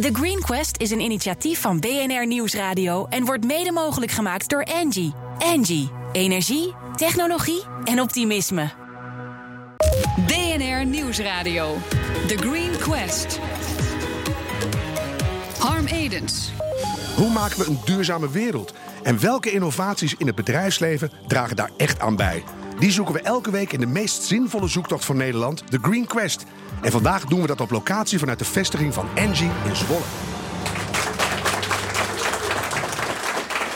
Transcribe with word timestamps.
The 0.00 0.10
Green 0.12 0.40
Quest 0.40 0.76
is 0.80 0.90
een 0.90 1.00
initiatief 1.00 1.60
van 1.60 1.80
BNR 1.80 2.26
Nieuwsradio 2.26 3.06
en 3.06 3.24
wordt 3.24 3.44
mede 3.44 3.72
mogelijk 3.72 4.12
gemaakt 4.12 4.48
door 4.48 4.64
Angie. 4.64 5.12
Angie, 5.38 5.90
energie, 6.12 6.74
technologie 6.96 7.62
en 7.84 8.00
optimisme. 8.00 8.70
BNR 10.26 10.86
Nieuwsradio. 10.86 11.76
The 12.26 12.36
Green 12.36 12.78
Quest. 12.78 13.40
Harm 15.58 15.86
Edens. 15.86 16.52
Hoe 17.16 17.30
maken 17.30 17.58
we 17.58 17.66
een 17.66 17.78
duurzame 17.84 18.30
wereld? 18.30 18.74
En 19.02 19.20
welke 19.20 19.50
innovaties 19.50 20.14
in 20.14 20.26
het 20.26 20.36
bedrijfsleven 20.36 21.10
dragen 21.26 21.56
daar 21.56 21.70
echt 21.76 22.00
aan 22.00 22.16
bij? 22.16 22.42
Die 22.78 22.90
zoeken 22.90 23.14
we 23.14 23.20
elke 23.20 23.50
week 23.50 23.72
in 23.72 23.80
de 23.80 23.86
meest 23.86 24.22
zinvolle 24.22 24.68
zoektocht 24.68 25.04
van 25.04 25.16
Nederland, 25.16 25.62
de 25.70 25.78
Green 25.82 26.06
Quest. 26.06 26.44
En 26.80 26.90
vandaag 26.90 27.24
doen 27.24 27.40
we 27.40 27.46
dat 27.46 27.60
op 27.60 27.70
locatie 27.70 28.18
vanuit 28.18 28.38
de 28.38 28.44
vestiging 28.44 28.94
van 28.94 29.08
Engie 29.14 29.50
in 29.64 29.76
Zwolle. 29.76 30.00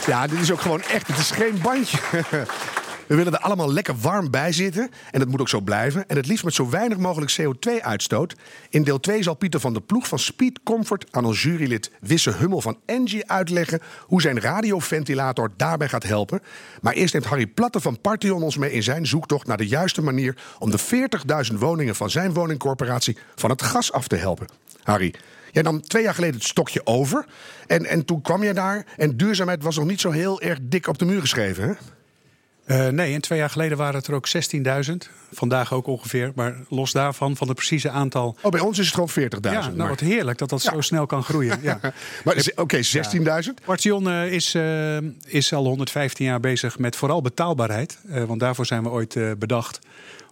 Ja, 0.05 0.27
dit 0.27 0.39
is 0.39 0.51
ook 0.51 0.61
gewoon 0.61 0.81
echt. 0.81 1.07
Het 1.07 1.17
is 1.17 1.31
geen 1.31 1.59
bandje. 1.61 1.97
We 3.07 3.15
willen 3.15 3.33
er 3.33 3.39
allemaal 3.39 3.73
lekker 3.73 3.95
warm 3.97 4.31
bij 4.31 4.51
zitten. 4.51 4.89
En 5.11 5.19
dat 5.19 5.27
moet 5.27 5.39
ook 5.39 5.49
zo 5.49 5.59
blijven. 5.59 6.07
En 6.07 6.15
het 6.15 6.27
liefst 6.27 6.43
met 6.43 6.53
zo 6.53 6.69
weinig 6.69 6.97
mogelijk 6.97 7.35
CO2-uitstoot. 7.41 8.35
In 8.69 8.83
deel 8.83 8.99
2 8.99 9.23
zal 9.23 9.33
Pieter 9.33 9.59
van 9.59 9.73
der 9.73 9.81
Ploeg 9.81 10.07
van 10.07 10.19
Speed 10.19 10.59
Comfort 10.63 11.05
aan 11.11 11.25
ons 11.25 11.41
jurylid 11.41 11.91
Wisse 11.99 12.31
Hummel 12.31 12.61
van 12.61 12.77
Engie 12.85 13.29
uitleggen 13.29 13.81
hoe 13.99 14.21
zijn 14.21 14.39
radioventilator 14.39 15.51
daarbij 15.57 15.89
gaat 15.89 16.03
helpen. 16.03 16.41
Maar 16.81 16.93
eerst 16.93 17.13
neemt 17.13 17.25
Harry 17.25 17.47
Platte 17.47 17.79
van 17.79 18.01
Partion 18.01 18.43
ons 18.43 18.57
mee 18.57 18.71
in 18.71 18.83
zijn 18.83 19.05
zoektocht 19.05 19.47
naar 19.47 19.57
de 19.57 19.67
juiste 19.67 20.01
manier 20.01 20.37
om 20.59 20.71
de 20.71 20.79
40.000 21.51 21.57
woningen 21.57 21.95
van 21.95 22.09
zijn 22.09 22.33
woningcorporatie 22.33 23.17
van 23.35 23.49
het 23.49 23.61
gas 23.61 23.91
af 23.91 24.07
te 24.07 24.15
helpen. 24.15 24.47
Harry, 24.83 25.13
Jij 25.51 25.63
nam 25.63 25.81
twee 25.81 26.03
jaar 26.03 26.13
geleden 26.13 26.35
het 26.35 26.45
stokje 26.47 26.85
over. 26.85 27.25
En, 27.67 27.85
en 27.85 28.05
toen 28.05 28.21
kwam 28.21 28.43
je 28.43 28.53
daar. 28.53 28.85
En 28.97 29.17
duurzaamheid 29.17 29.63
was 29.63 29.77
nog 29.77 29.85
niet 29.85 30.01
zo 30.01 30.11
heel 30.11 30.41
erg 30.41 30.59
dik 30.61 30.87
op 30.87 30.97
de 30.97 31.05
muur 31.05 31.21
geschreven. 31.21 31.63
Hè? 31.63 31.73
Uh, 32.65 32.87
nee, 32.87 33.13
en 33.13 33.21
twee 33.21 33.39
jaar 33.39 33.49
geleden 33.49 33.77
waren 33.77 33.95
het 33.95 34.07
er 34.07 34.13
ook 34.13 34.27
16.000. 34.87 34.93
Vandaag 35.31 35.73
ook 35.73 35.87
ongeveer. 35.87 36.31
Maar 36.35 36.55
los 36.69 36.91
daarvan, 36.91 37.35
van 37.35 37.47
het 37.47 37.55
precieze 37.55 37.89
aantal. 37.89 38.37
Oh, 38.41 38.51
bij 38.51 38.59
ons 38.59 38.79
is 38.79 38.85
het 38.85 38.93
gewoon 38.93 39.31
40.000. 39.31 39.51
Ja, 39.51 39.69
nou 39.69 39.89
wat 39.89 39.99
heerlijk 39.99 40.37
dat 40.37 40.49
dat 40.49 40.61
zo 40.61 40.81
snel 40.81 41.05
kan 41.05 41.23
groeien. 41.23 41.59
Ja. 41.61 41.79
maar 42.25 42.35
oké, 42.55 42.61
okay, 42.61 42.83
16.000? 43.45 43.53
Partion 43.65 44.07
uh, 44.07 44.31
is, 44.31 44.55
uh, 44.55 44.97
is 45.25 45.53
al 45.53 45.65
115 45.65 46.25
jaar 46.25 46.39
bezig 46.39 46.79
met 46.79 46.95
vooral 46.95 47.21
betaalbaarheid. 47.21 47.99
want 48.27 48.39
daarvoor 48.39 48.65
zijn 48.65 48.83
we 48.83 48.89
ooit 48.89 49.17
bedacht. 49.39 49.79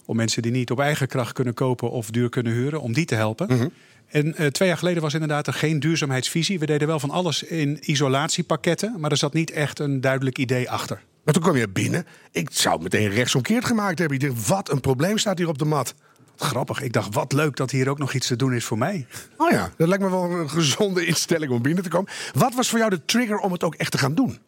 Om 0.04 0.16
mensen 0.16 0.42
die 0.42 0.52
niet 0.52 0.70
op 0.70 0.80
eigen 0.80 1.08
kracht 1.08 1.32
kunnen 1.32 1.54
kopen 1.54 1.90
of 1.90 2.10
duur 2.10 2.28
kunnen 2.28 2.52
huren, 2.52 2.80
om 2.80 2.92
die 2.92 3.04
te 3.04 3.14
helpen. 3.14 3.46
Mm 3.50 3.58
-hmm. 3.58 3.72
En 4.08 4.52
twee 4.52 4.68
jaar 4.68 4.78
geleden 4.78 5.02
was 5.02 5.12
inderdaad 5.12 5.46
er 5.46 5.52
geen 5.52 5.80
duurzaamheidsvisie. 5.80 6.58
We 6.58 6.66
deden 6.66 6.88
wel 6.88 7.00
van 7.00 7.10
alles 7.10 7.42
in 7.42 7.78
isolatiepakketten, 7.80 8.94
maar 8.98 9.10
er 9.10 9.16
zat 9.16 9.32
niet 9.32 9.50
echt 9.50 9.78
een 9.78 10.00
duidelijk 10.00 10.38
idee 10.38 10.70
achter. 10.70 11.00
Maar 11.24 11.34
toen 11.34 11.42
kwam 11.42 11.56
je 11.56 11.68
binnen. 11.68 12.06
Ik 12.30 12.48
zou 12.52 12.74
het 12.74 12.82
meteen 12.82 13.08
rechtsomkeerd 13.08 13.64
gemaakt 13.64 13.98
hebben. 13.98 14.18
Ik 14.18 14.28
dacht, 14.28 14.48
wat 14.48 14.70
een 14.70 14.80
probleem 14.80 15.18
staat 15.18 15.38
hier 15.38 15.48
op 15.48 15.58
de 15.58 15.64
mat. 15.64 15.94
Grappig. 16.36 16.80
Ik 16.80 16.92
dacht, 16.92 17.14
wat 17.14 17.32
leuk 17.32 17.56
dat 17.56 17.70
hier 17.70 17.88
ook 17.88 17.98
nog 17.98 18.12
iets 18.12 18.26
te 18.26 18.36
doen 18.36 18.54
is 18.54 18.64
voor 18.64 18.78
mij. 18.78 19.06
Oh 19.36 19.50
ja, 19.50 19.70
dat 19.76 19.88
lijkt 19.88 20.02
me 20.02 20.10
wel 20.10 20.30
een 20.30 20.50
gezonde 20.50 21.06
instelling 21.12 21.52
om 21.52 21.62
binnen 21.62 21.82
te 21.82 21.88
komen. 21.88 22.10
Wat 22.34 22.54
was 22.54 22.68
voor 22.68 22.78
jou 22.78 22.90
de 22.90 23.04
trigger 23.04 23.38
om 23.38 23.52
het 23.52 23.64
ook 23.64 23.74
echt 23.74 23.90
te 23.90 23.98
gaan 23.98 24.14
doen? 24.14 24.38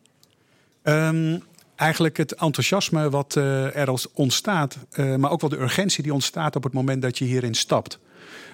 Um, 0.82 1.42
eigenlijk 1.76 2.16
het 2.16 2.34
enthousiasme 2.34 3.10
wat 3.10 3.34
uh, 3.38 3.76
er 3.76 3.94
ontstaat, 4.12 4.78
uh, 4.92 5.16
maar 5.16 5.30
ook 5.30 5.40
wel 5.40 5.50
de 5.50 5.60
urgentie 5.60 6.02
die 6.02 6.12
ontstaat 6.12 6.56
op 6.56 6.62
het 6.62 6.72
moment 6.72 7.02
dat 7.02 7.18
je 7.18 7.24
hierin 7.24 7.54
stapt. 7.54 7.98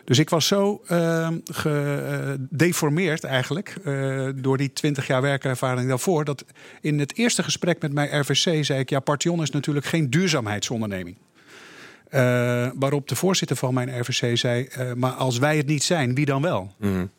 Dus 0.05 0.19
ik 0.19 0.31
was 0.31 0.47
zo 0.47 0.83
uh, 0.89 1.29
gedeformeerd 1.45 3.25
eigenlijk 3.25 3.77
uh, 3.85 4.29
door 4.35 4.57
die 4.57 4.73
20 4.73 5.07
jaar 5.07 5.23
werkervaring 5.23 5.89
daarvoor. 5.89 6.25
Dat 6.25 6.45
in 6.81 6.99
het 6.99 7.17
eerste 7.17 7.43
gesprek 7.43 7.81
met 7.81 7.93
mijn 7.93 8.21
RVC 8.21 8.65
zei 8.65 8.79
ik: 8.79 8.91
ja, 8.91 9.01
Partion 9.01 9.43
is 9.43 9.51
natuurlijk 9.51 9.87
geen 9.87 10.11
duurzaamheidsonderneming. 10.11 11.17
Uh, 12.11 12.71
waarop 12.75 13.09
de 13.09 13.17
voorzitter 13.17 13.57
van 13.57 13.75
mijn 13.75 14.01
RVC 14.01 14.39
zei: 14.39 14.69
maar 14.97 15.13
als 15.13 15.39
wij 15.39 15.57
het 15.57 15.67
niet 15.67 15.83
zijn, 15.83 16.15
wie 16.15 16.27
dan 16.27 16.43
wel? 16.43 16.75
Mm. 16.79 17.11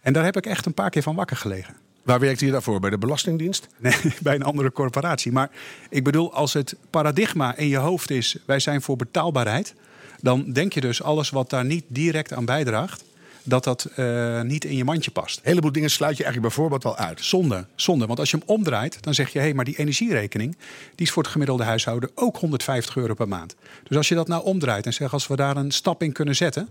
En 0.00 0.12
daar 0.12 0.24
heb 0.24 0.36
ik 0.36 0.46
echt 0.46 0.66
een 0.66 0.74
paar 0.74 0.90
keer 0.90 1.02
van 1.02 1.14
wakker 1.14 1.36
gelegen. 1.36 1.74
Waar 2.02 2.20
werkte 2.20 2.44
je 2.44 2.50
daarvoor? 2.50 2.80
Bij 2.80 2.90
de 2.90 2.98
Belastingdienst? 2.98 3.68
Nee, 3.78 3.94
bij 4.22 4.34
een 4.34 4.42
andere 4.42 4.72
corporatie. 4.72 5.32
Maar 5.32 5.50
ik 5.90 6.04
bedoel, 6.04 6.34
als 6.34 6.52
het 6.52 6.76
paradigma 6.90 7.56
in 7.56 7.68
je 7.68 7.76
hoofd 7.76 8.10
is: 8.10 8.36
wij 8.46 8.60
zijn 8.60 8.82
voor 8.82 8.96
betaalbaarheid 8.96 9.74
dan 10.22 10.52
denk 10.52 10.72
je 10.72 10.80
dus 10.80 11.02
alles 11.02 11.30
wat 11.30 11.50
daar 11.50 11.64
niet 11.64 11.84
direct 11.88 12.32
aan 12.32 12.44
bijdraagt, 12.44 13.04
dat 13.44 13.64
dat 13.64 13.90
uh, 13.96 14.40
niet 14.40 14.64
in 14.64 14.76
je 14.76 14.84
mandje 14.84 15.10
past. 15.10 15.36
Een 15.36 15.42
heleboel 15.44 15.72
dingen 15.72 15.90
sluit 15.90 16.16
je 16.16 16.24
eigenlijk 16.24 16.54
bijvoorbeeld 16.54 16.84
al 16.84 16.96
uit. 16.96 17.24
Zonde, 17.24 17.66
zonde. 17.74 18.06
Want 18.06 18.18
als 18.18 18.30
je 18.30 18.36
hem 18.36 18.46
omdraait, 18.46 19.02
dan 19.02 19.14
zeg 19.14 19.32
je... 19.32 19.38
hé, 19.38 19.44
hey, 19.44 19.54
maar 19.54 19.64
die 19.64 19.78
energierekening... 19.78 20.56
die 20.94 21.06
is 21.06 21.12
voor 21.12 21.22
het 21.22 21.32
gemiddelde 21.32 21.64
huishouden 21.64 22.10
ook 22.14 22.36
150 22.36 22.96
euro 22.96 23.14
per 23.14 23.28
maand. 23.28 23.54
Dus 23.88 23.96
als 23.96 24.08
je 24.08 24.14
dat 24.14 24.28
nou 24.28 24.44
omdraait 24.44 24.86
en 24.86 24.92
zegt... 24.92 25.12
als 25.12 25.26
we 25.26 25.36
daar 25.36 25.56
een 25.56 25.70
stap 25.70 26.02
in 26.02 26.12
kunnen 26.12 26.36
zetten... 26.36 26.68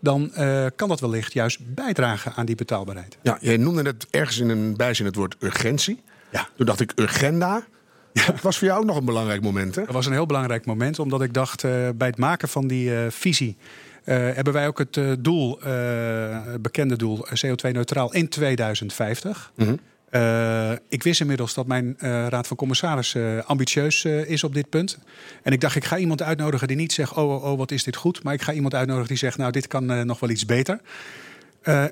dan 0.00 0.30
uh, 0.38 0.66
kan 0.76 0.88
dat 0.88 1.00
wellicht 1.00 1.32
juist 1.32 1.74
bijdragen 1.74 2.32
aan 2.34 2.46
die 2.46 2.56
betaalbaarheid. 2.56 3.18
Ja, 3.22 3.38
jij 3.40 3.56
noemde 3.56 3.82
het 3.82 4.06
ergens 4.10 4.38
in 4.38 4.48
een 4.48 4.76
bijzin 4.76 5.06
het 5.06 5.14
woord 5.14 5.36
urgentie. 5.40 6.00
Ja. 6.30 6.48
Toen 6.56 6.66
dacht 6.66 6.80
ik 6.80 6.92
urgenda. 6.96 7.64
Ja. 8.14 8.26
Dat 8.26 8.40
was 8.40 8.58
voor 8.58 8.66
jou 8.66 8.80
ook 8.80 8.86
nog 8.86 8.96
een 8.96 9.04
belangrijk 9.04 9.42
moment, 9.42 9.74
hè? 9.74 9.84
Dat 9.84 9.94
was 9.94 10.06
een 10.06 10.12
heel 10.12 10.26
belangrijk 10.26 10.66
moment, 10.66 10.98
omdat 10.98 11.22
ik 11.22 11.34
dacht 11.34 11.64
uh, 11.64 11.88
bij 11.94 12.08
het 12.08 12.18
maken 12.18 12.48
van 12.48 12.66
die 12.66 12.90
uh, 12.90 12.98
visie. 13.08 13.56
Uh, 14.04 14.14
hebben 14.16 14.52
wij 14.52 14.66
ook 14.66 14.78
het 14.78 14.98
doel, 15.18 15.60
het 15.60 16.62
bekende 16.62 16.96
doel, 16.96 17.26
CO2-neutraal 17.28 18.12
in 18.12 18.28
2050. 18.28 19.52
Mm 19.54 19.66
-hmm. 19.66 20.78
ik 20.88 21.02
wist 21.02 21.20
inmiddels 21.20 21.54
dat 21.54 21.66
mijn 21.66 21.96
raad 22.28 22.46
van 22.46 22.56
commissarissen 22.56 23.46
ambitieus 23.46 24.04
is 24.04 24.44
op 24.44 24.54
dit 24.54 24.68
punt. 24.68 24.98
En 25.42 25.52
ik 25.52 25.60
dacht, 25.60 25.76
ik 25.76 25.84
ga 25.84 25.98
iemand 25.98 26.22
uitnodigen 26.22 26.68
die 26.68 26.76
niet 26.76 26.92
zegt: 26.92 27.12
oh, 27.12 27.34
oh, 27.34 27.44
oh, 27.44 27.58
wat 27.58 27.70
is 27.70 27.84
dit 27.84 27.96
goed? 27.96 28.22
Maar 28.22 28.34
ik 28.34 28.42
ga 28.42 28.52
iemand 28.52 28.74
uitnodigen 28.74 29.08
die 29.08 29.18
zegt: 29.18 29.38
nou, 29.38 29.52
dit 29.52 29.66
kan 29.66 30.06
nog 30.06 30.20
wel 30.20 30.30
iets 30.30 30.46
beter. 30.46 30.80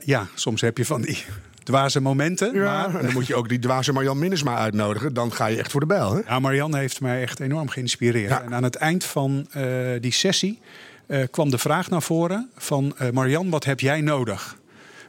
ja, 0.05 0.27
soms 0.35 0.61
heb 0.61 0.79
je 0.79 0.85
van 0.85 1.03
die 1.03 1.25
dwaze 1.65 2.01
momenten. 2.01 2.55
Ja, 2.55 2.87
maar... 2.87 2.95
en 2.99 3.05
dan 3.05 3.13
moet 3.13 3.27
je 3.27 3.35
ook 3.35 3.49
die 3.49 3.59
dwaze 3.59 3.93
Marjan 3.93 4.19
Minnesma 4.19 4.57
uitnodigen. 4.57 5.15
Dan 5.15 5.33
ga 5.33 5.47
je 5.47 5.59
echt 5.59 5.71
voor 5.71 5.81
de 5.81 5.87
bijl. 5.87 6.15
Hè? 6.15 6.21
Ja, 6.27 6.39
Marian 6.39 6.75
heeft 6.77 7.01
mij 7.01 7.23
echt 7.23 7.41
enorm 7.41 7.69
geïnspireerd. 7.69 8.31
Ja. 8.31 8.43
En 8.43 8.55
aan 8.55 8.63
het 8.63 8.77
eind 8.77 9.05
van 9.05 9.47
uh, 9.57 9.65
die 10.01 10.13
sessie 10.13 10.61
uh, 11.07 11.23
kwam 11.31 11.51
de 11.51 11.59
vraag 11.59 11.91
naar 11.91 12.03
voren 12.03 12.51
van... 12.57 12.95
Uh, 13.03 13.11
Marian, 13.11 13.51
wat 13.51 13.65
heb 13.65 13.81
jij 13.81 14.01
nodig? 14.01 14.57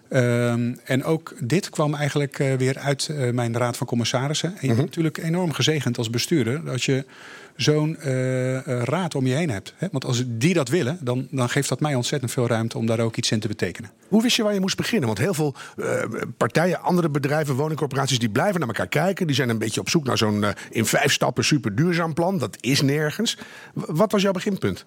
Um, 0.10 0.80
en 0.84 1.04
ook 1.04 1.34
dit 1.40 1.70
kwam 1.70 1.96
eigenlijk 1.96 2.40
uh, 2.40 2.54
weer 2.54 2.78
uit 2.78 3.08
uh, 3.12 3.32
mijn 3.32 3.58
raad 3.58 3.78
van 3.78 3.88
commissarissen. 3.88 4.50
En 4.50 4.54
je 4.54 4.60
bent 4.60 4.72
mm 4.72 4.78
-hmm. 4.78 4.86
natuurlijk 4.86 5.18
enorm 5.18 5.52
gezegend 5.52 5.98
als 5.98 6.10
bestuurder 6.10 6.66
dat 6.66 6.84
je 6.84 7.06
zo'n 7.56 7.98
uh, 8.06 8.60
raad 8.66 9.16
om 9.16 9.26
je 9.26 9.34
heen 9.34 9.50
hebt. 9.50 9.74
Hè? 9.78 9.88
Want 9.92 10.06
als 10.06 10.24
die 10.28 10.54
dat 10.54 10.70
willen, 10.70 10.98
dan, 11.02 11.28
dan 11.32 11.50
geeft 11.50 11.70
dat 11.70 11.80
mij 11.80 11.96
ontzettend 11.96 12.32
veel 12.32 12.48
ruimte 12.48 12.78
om 12.78 12.86
daar 12.86 13.00
ook 13.00 13.16
iets 13.16 13.32
in 13.32 13.40
te 13.40 13.48
betekenen. 13.48 13.92
Hoe 14.08 14.22
wist 14.22 14.36
je 14.36 14.44
waar 14.44 14.54
je 14.54 14.60
moest 14.60 14.78
beginnen? 14.78 15.08
Want 15.08 15.20
heel 15.20 15.34
veel 15.34 15.56
partijen, 16.38 16.82
andere 16.82 17.10
bedrijven, 17.10 17.56
woningcorporaties, 17.56 18.20
die 18.20 18.30
blijven 18.30 18.60
naar 18.60 18.70
elkaar 18.70 18.88
kijken. 18.88 19.28
Die 19.28 19.36
zijn 19.36 19.50
een 19.50 19.58
beetje 19.58 19.80
op 19.80 19.90
zoek 19.90 20.06
naar 20.06 20.18
zo'n 20.18 20.46
in 20.70 20.86
vijf 20.86 21.12
stappen 21.12 21.44
super 21.44 21.76
duurzaam 21.76 22.14
plan. 22.14 22.38
Dat 22.38 22.58
is 22.60 22.82
nergens. 22.82 23.38
Wat 23.74 24.12
was 24.12 24.22
jouw 24.22 24.32
beginpunt? 24.32 24.86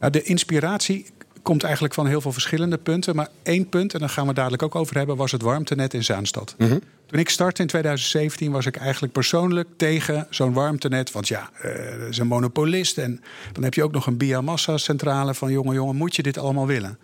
Nou, 0.00 0.12
de 0.12 0.22
inspiratie 0.22 1.06
komt 1.46 1.62
eigenlijk 1.62 1.94
van 1.94 2.06
heel 2.06 2.20
veel 2.20 2.32
verschillende 2.32 2.76
punten. 2.78 3.16
Maar 3.16 3.28
één 3.42 3.68
punt, 3.68 3.94
en 3.94 4.00
daar 4.00 4.08
gaan 4.08 4.26
we 4.26 4.32
dadelijk 4.34 4.62
ook 4.62 4.74
over 4.74 4.96
hebben, 4.96 5.16
was 5.16 5.32
het 5.32 5.42
warmtenet 5.42 5.94
in 5.94 6.04
Zaanstad. 6.04 6.54
Mm 6.58 6.68
-hmm. 6.68 6.80
Toen 7.06 7.18
ik 7.18 7.28
startte 7.28 7.62
in 7.62 7.68
2017 7.68 8.52
was 8.52 8.66
ik 8.66 8.76
eigenlijk 8.76 9.12
persoonlijk 9.12 9.68
tegen 9.76 10.26
zo'n 10.30 10.52
warmtenet. 10.52 11.12
Want 11.12 11.28
ja, 11.28 11.50
uh, 11.64 11.72
dat 11.98 12.08
is 12.08 12.18
een 12.18 12.26
monopolist. 12.26 12.98
En 12.98 13.20
dan 13.52 13.62
heb 13.62 13.74
je 13.74 13.82
ook 13.82 13.92
nog 13.92 14.06
een 14.06 14.16
biomassa-centrale 14.16 15.34
van... 15.34 15.52
jongen, 15.52 15.74
jongen, 15.74 15.96
moet 15.96 16.16
je 16.16 16.22
dit 16.22 16.38
allemaal 16.38 16.66
willen? 16.66 16.98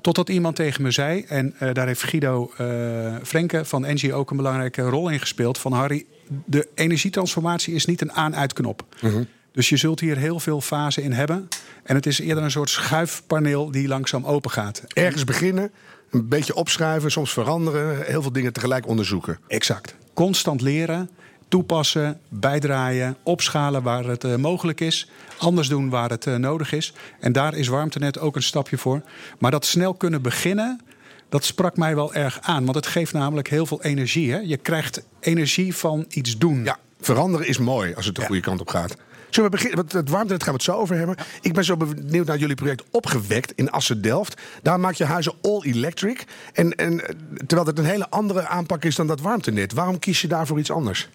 Totdat 0.00 0.28
iemand 0.28 0.56
tegen 0.56 0.82
me 0.82 0.90
zei, 0.90 1.24
en 1.28 1.54
uh, 1.62 1.72
daar 1.72 1.86
heeft 1.86 2.02
Guido 2.02 2.52
uh, 2.60 3.14
Frenke 3.22 3.64
van 3.64 3.84
Engie 3.84 4.14
ook 4.14 4.30
een 4.30 4.36
belangrijke 4.36 4.82
rol 4.82 5.08
in 5.08 5.20
gespeeld... 5.20 5.58
van 5.58 5.72
Harry, 5.72 6.06
de 6.44 6.68
energietransformatie 6.74 7.74
is 7.74 7.84
niet 7.84 8.00
een 8.00 8.12
aan-uitknop. 8.12 8.84
Mm 9.00 9.10
-hmm. 9.10 9.26
Dus 9.60 9.68
je 9.68 9.76
zult 9.76 10.00
hier 10.00 10.16
heel 10.16 10.40
veel 10.40 10.60
fasen 10.60 11.02
in 11.02 11.12
hebben. 11.12 11.48
En 11.82 11.94
het 11.94 12.06
is 12.06 12.18
eerder 12.18 12.44
een 12.44 12.50
soort 12.50 12.70
schuifpaneel 12.70 13.70
die 13.70 13.88
langzaam 13.88 14.24
open 14.24 14.50
gaat. 14.50 14.82
Ergens 14.86 15.24
beginnen, 15.24 15.70
een 16.10 16.28
beetje 16.28 16.54
opschuiven, 16.54 17.10
soms 17.10 17.32
veranderen, 17.32 18.04
heel 18.04 18.22
veel 18.22 18.32
dingen 18.32 18.52
tegelijk 18.52 18.86
onderzoeken. 18.86 19.38
Exact. 19.46 19.94
Constant 20.14 20.60
leren, 20.60 21.10
toepassen, 21.48 22.20
bijdraaien, 22.28 23.16
opschalen 23.22 23.82
waar 23.82 24.04
het 24.04 24.24
uh, 24.24 24.36
mogelijk 24.36 24.80
is, 24.80 25.10
anders 25.38 25.68
doen 25.68 25.88
waar 25.88 26.10
het 26.10 26.26
uh, 26.26 26.36
nodig 26.36 26.72
is. 26.72 26.92
En 27.18 27.32
daar 27.32 27.54
is 27.54 27.68
warmtenet 27.68 28.18
ook 28.18 28.36
een 28.36 28.42
stapje 28.42 28.78
voor. 28.78 29.02
Maar 29.38 29.50
dat 29.50 29.66
snel 29.66 29.94
kunnen 29.94 30.22
beginnen, 30.22 30.80
dat 31.28 31.44
sprak 31.44 31.76
mij 31.76 31.94
wel 31.94 32.14
erg 32.14 32.38
aan. 32.40 32.64
Want 32.64 32.76
het 32.76 32.86
geeft 32.86 33.12
namelijk 33.12 33.48
heel 33.48 33.66
veel 33.66 33.82
energie. 33.82 34.32
Hè? 34.32 34.38
Je 34.38 34.56
krijgt 34.56 35.02
energie 35.20 35.74
van 35.74 36.04
iets 36.08 36.38
doen. 36.38 36.64
Ja, 36.64 36.78
veranderen 37.00 37.46
is 37.46 37.58
mooi 37.58 37.94
als 37.94 38.06
het 38.06 38.14
de 38.14 38.20
ja. 38.20 38.26
goede 38.26 38.42
kant 38.42 38.60
op 38.60 38.68
gaat. 38.68 38.96
Zullen 39.30 39.50
we 39.50 39.56
beginnen? 39.56 39.76
Want 39.76 39.92
het 39.92 40.08
warmtenet 40.08 40.42
gaan 40.42 40.52
we 40.52 40.58
het 40.58 40.68
zo 40.68 40.76
over 40.76 40.96
hebben. 40.96 41.16
Ik 41.40 41.52
ben 41.52 41.64
zo 41.64 41.76
benieuwd 41.76 42.26
naar 42.26 42.38
jullie 42.38 42.54
project 42.54 42.84
Opgewekt 42.90 43.52
in 43.54 43.70
Assen-Delft. 43.70 44.40
Daar 44.62 44.80
maak 44.80 44.94
je 44.94 45.04
huizen 45.04 45.32
all 45.42 45.60
electric. 45.62 46.24
En, 46.52 46.74
en 46.74 47.08
eh, 47.08 47.14
terwijl 47.46 47.64
dat 47.64 47.78
een 47.78 47.90
hele 47.90 48.10
andere 48.10 48.46
aanpak 48.46 48.84
is 48.84 48.94
dan 48.94 49.06
dat 49.06 49.20
warmtenet. 49.20 49.72
Waarom 49.72 49.98
kies 49.98 50.20
je 50.20 50.28
daarvoor 50.28 50.58
iets 50.58 50.70
anders? 50.70 51.08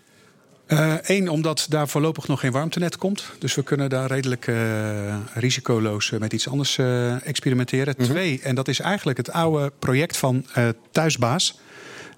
Eén, 1.02 1.30
omdat 1.30 1.66
daar 1.70 1.88
voorlopig 1.88 2.28
nog 2.28 2.40
geen 2.40 2.52
warmtenet 2.52 2.98
komt. 2.98 3.32
Dus 3.40 3.56
we 3.56 3.64
kunnen 3.64 3.90
daar 3.90 4.08
redelijk 4.08 4.48
uh, 4.48 5.16
risicoloos 5.34 6.10
met 6.10 6.34
iets 6.34 6.50
anders 6.50 6.78
uh, 6.78 7.28
experimenteren. 7.28 7.96
Mhm. 7.98 8.10
Twee, 8.10 8.40
en 8.44 8.56
dat 8.56 8.68
is 8.68 8.80
eigenlijk 8.80 9.18
het 9.18 9.32
oude 9.32 9.72
project 9.80 10.18
van 10.18 10.46
uh, 10.58 10.68
Thuisbaas. 10.92 11.60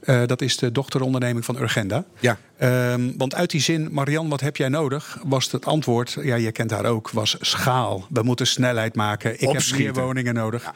Uh, 0.03 0.21
dat 0.25 0.41
is 0.41 0.57
de 0.57 0.71
dochteronderneming 0.71 1.45
van 1.45 1.61
Urgenda. 1.61 2.03
Ja. 2.19 2.37
Um, 2.63 3.13
want 3.17 3.35
uit 3.35 3.49
die 3.49 3.61
zin, 3.61 3.87
Marian, 3.91 4.29
wat 4.29 4.41
heb 4.41 4.57
jij 4.57 4.69
nodig? 4.69 5.17
Was 5.23 5.51
het 5.51 5.65
antwoord, 5.65 6.17
ja, 6.21 6.35
je 6.35 6.51
kent 6.51 6.71
haar 6.71 6.85
ook, 6.85 7.09
was 7.09 7.37
schaal. 7.39 8.05
We 8.09 8.21
moeten 8.21 8.47
snelheid 8.47 8.95
maken. 8.95 9.41
Ik 9.41 9.47
Opschieten. 9.47 9.85
heb 9.85 9.95
meer 9.95 10.03
woningen 10.03 10.33
nodig. 10.33 10.63
Ja. 10.63 10.73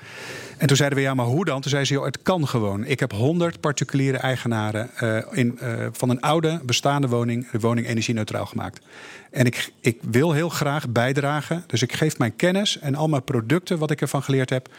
En 0.57 0.67
toen 0.67 0.77
zeiden 0.77 0.97
we, 0.97 1.03
ja, 1.03 1.13
maar 1.13 1.25
hoe 1.25 1.45
dan? 1.45 1.61
Toen 1.61 1.71
zei 1.71 1.85
ze, 1.85 1.93
joh, 1.93 2.05
het 2.05 2.21
kan 2.21 2.47
gewoon. 2.47 2.85
Ik 2.85 2.99
heb 2.99 3.11
100 3.11 3.59
particuliere 3.59 4.17
eigenaren 4.17 4.89
uh, 5.03 5.17
in, 5.31 5.59
uh, 5.61 5.87
van 5.91 6.09
een 6.09 6.21
oude 6.21 6.61
bestaande 6.65 7.07
woning, 7.07 7.49
de 7.51 7.59
woning 7.59 7.87
energie-neutraal 7.87 8.45
gemaakt. 8.45 8.85
En 9.31 9.45
ik, 9.45 9.71
ik 9.79 9.97
wil 10.01 10.31
heel 10.31 10.49
graag 10.49 10.89
bijdragen. 10.89 11.63
Dus 11.67 11.81
ik 11.81 11.93
geef 11.93 12.17
mijn 12.17 12.35
kennis 12.35 12.79
en 12.79 12.95
al 12.95 13.07
mijn 13.07 13.23
producten, 13.23 13.77
wat 13.77 13.91
ik 13.91 14.01
ervan 14.01 14.23
geleerd 14.23 14.49
heb, 14.49 14.69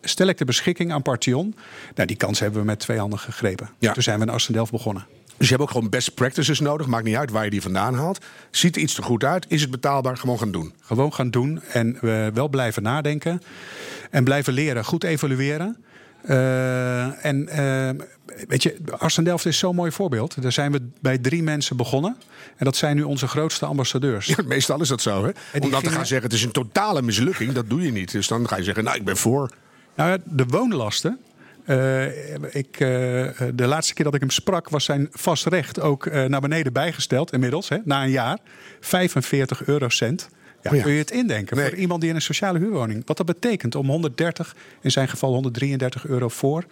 stel 0.00 0.26
ik 0.26 0.36
ter 0.36 0.46
beschikking 0.46 0.92
aan 0.92 1.02
Partion. 1.02 1.54
Nou, 1.94 2.06
die 2.06 2.16
kans 2.16 2.40
hebben 2.40 2.60
we 2.60 2.66
met 2.66 2.78
twee 2.78 2.98
handen 2.98 3.18
gegrepen. 3.18 3.70
Ja. 3.78 3.92
Toen 3.92 4.02
zijn 4.02 4.18
we 4.18 4.24
in 4.24 4.32
Assendelft 4.32 4.72
begonnen. 4.72 5.06
Dus 5.40 5.48
je 5.48 5.54
hebt 5.54 5.68
ook 5.68 5.74
gewoon 5.74 5.90
best 5.90 6.14
practices 6.14 6.60
nodig. 6.60 6.86
Maakt 6.86 7.04
niet 7.04 7.16
uit 7.16 7.30
waar 7.30 7.44
je 7.44 7.50
die 7.50 7.62
vandaan 7.62 7.94
haalt. 7.94 8.24
Ziet 8.50 8.76
er 8.76 8.82
iets 8.82 8.96
er 8.96 9.02
goed 9.02 9.24
uit? 9.24 9.46
Is 9.48 9.60
het 9.60 9.70
betaalbaar? 9.70 10.16
Gewoon 10.16 10.38
gaan 10.38 10.50
doen. 10.52 10.72
Gewoon 10.80 11.14
gaan 11.14 11.30
doen 11.30 11.62
en 11.62 11.98
uh, 12.02 12.26
wel 12.26 12.48
blijven 12.48 12.82
nadenken. 12.82 13.42
En 14.10 14.24
blijven 14.24 14.52
leren. 14.52 14.84
Goed 14.84 15.04
evalueren. 15.04 15.84
Uh, 16.24 17.24
en 17.24 17.48
uh, 17.48 18.04
weet 18.48 18.62
je, 18.62 18.76
Arsendelft 18.98 19.46
is 19.46 19.58
zo'n 19.58 19.74
mooi 19.74 19.90
voorbeeld. 19.90 20.42
Daar 20.42 20.52
zijn 20.52 20.72
we 20.72 20.88
bij 21.00 21.18
drie 21.18 21.42
mensen 21.42 21.76
begonnen. 21.76 22.16
En 22.56 22.64
dat 22.64 22.76
zijn 22.76 22.96
nu 22.96 23.02
onze 23.02 23.28
grootste 23.28 23.66
ambassadeurs. 23.66 24.26
Ja, 24.26 24.36
meestal 24.46 24.80
is 24.80 24.88
dat 24.88 25.02
zo. 25.02 25.24
Hè? 25.24 25.60
Om 25.60 25.70
dan 25.70 25.82
te 25.82 25.90
gaan 25.90 26.06
zeggen, 26.06 26.28
het 26.28 26.36
is 26.36 26.44
een 26.44 26.52
totale 26.52 27.02
mislukking. 27.02 27.52
Dat 27.52 27.68
doe 27.68 27.82
je 27.82 27.92
niet. 27.92 28.12
Dus 28.12 28.28
dan 28.28 28.48
ga 28.48 28.56
je 28.56 28.64
zeggen, 28.64 28.84
nou, 28.84 28.96
ik 28.96 29.04
ben 29.04 29.16
voor. 29.16 29.50
Nou, 29.94 30.18
de 30.24 30.44
woonlasten. 30.44 31.18
Uh, 31.66 32.04
ik, 32.54 32.80
uh, 32.80 32.88
de 33.54 33.66
laatste 33.66 33.94
keer 33.94 34.04
dat 34.04 34.14
ik 34.14 34.20
hem 34.20 34.30
sprak, 34.30 34.68
was 34.68 34.84
zijn 34.84 35.08
vast 35.10 35.46
recht 35.46 35.80
ook 35.80 36.06
uh, 36.06 36.24
naar 36.24 36.40
beneden 36.40 36.72
bijgesteld. 36.72 37.32
Inmiddels, 37.32 37.68
hè, 37.68 37.76
na 37.84 38.02
een 38.02 38.10
jaar. 38.10 38.38
45 38.80 39.64
eurocent. 39.66 40.28
Ja, 40.62 40.70
Oh 40.70 40.76
ja. 40.76 40.82
Kun 40.82 40.92
je 40.92 40.98
het 40.98 41.10
indenken 41.10 41.56
Nee. 41.56 41.68
voor 41.68 41.78
iemand 41.78 42.00
die 42.00 42.10
in 42.10 42.16
een 42.16 42.22
sociale 42.22 42.58
huurwoning? 42.58 43.02
Wat 43.06 43.16
dat 43.16 43.26
betekent 43.26 43.74
om 43.74 43.86
130, 43.88 44.56
in 44.80 44.90
zijn 44.90 45.08
geval 45.08 45.32
133 45.32 46.06
euro 46.06 46.28
voor 46.28 46.64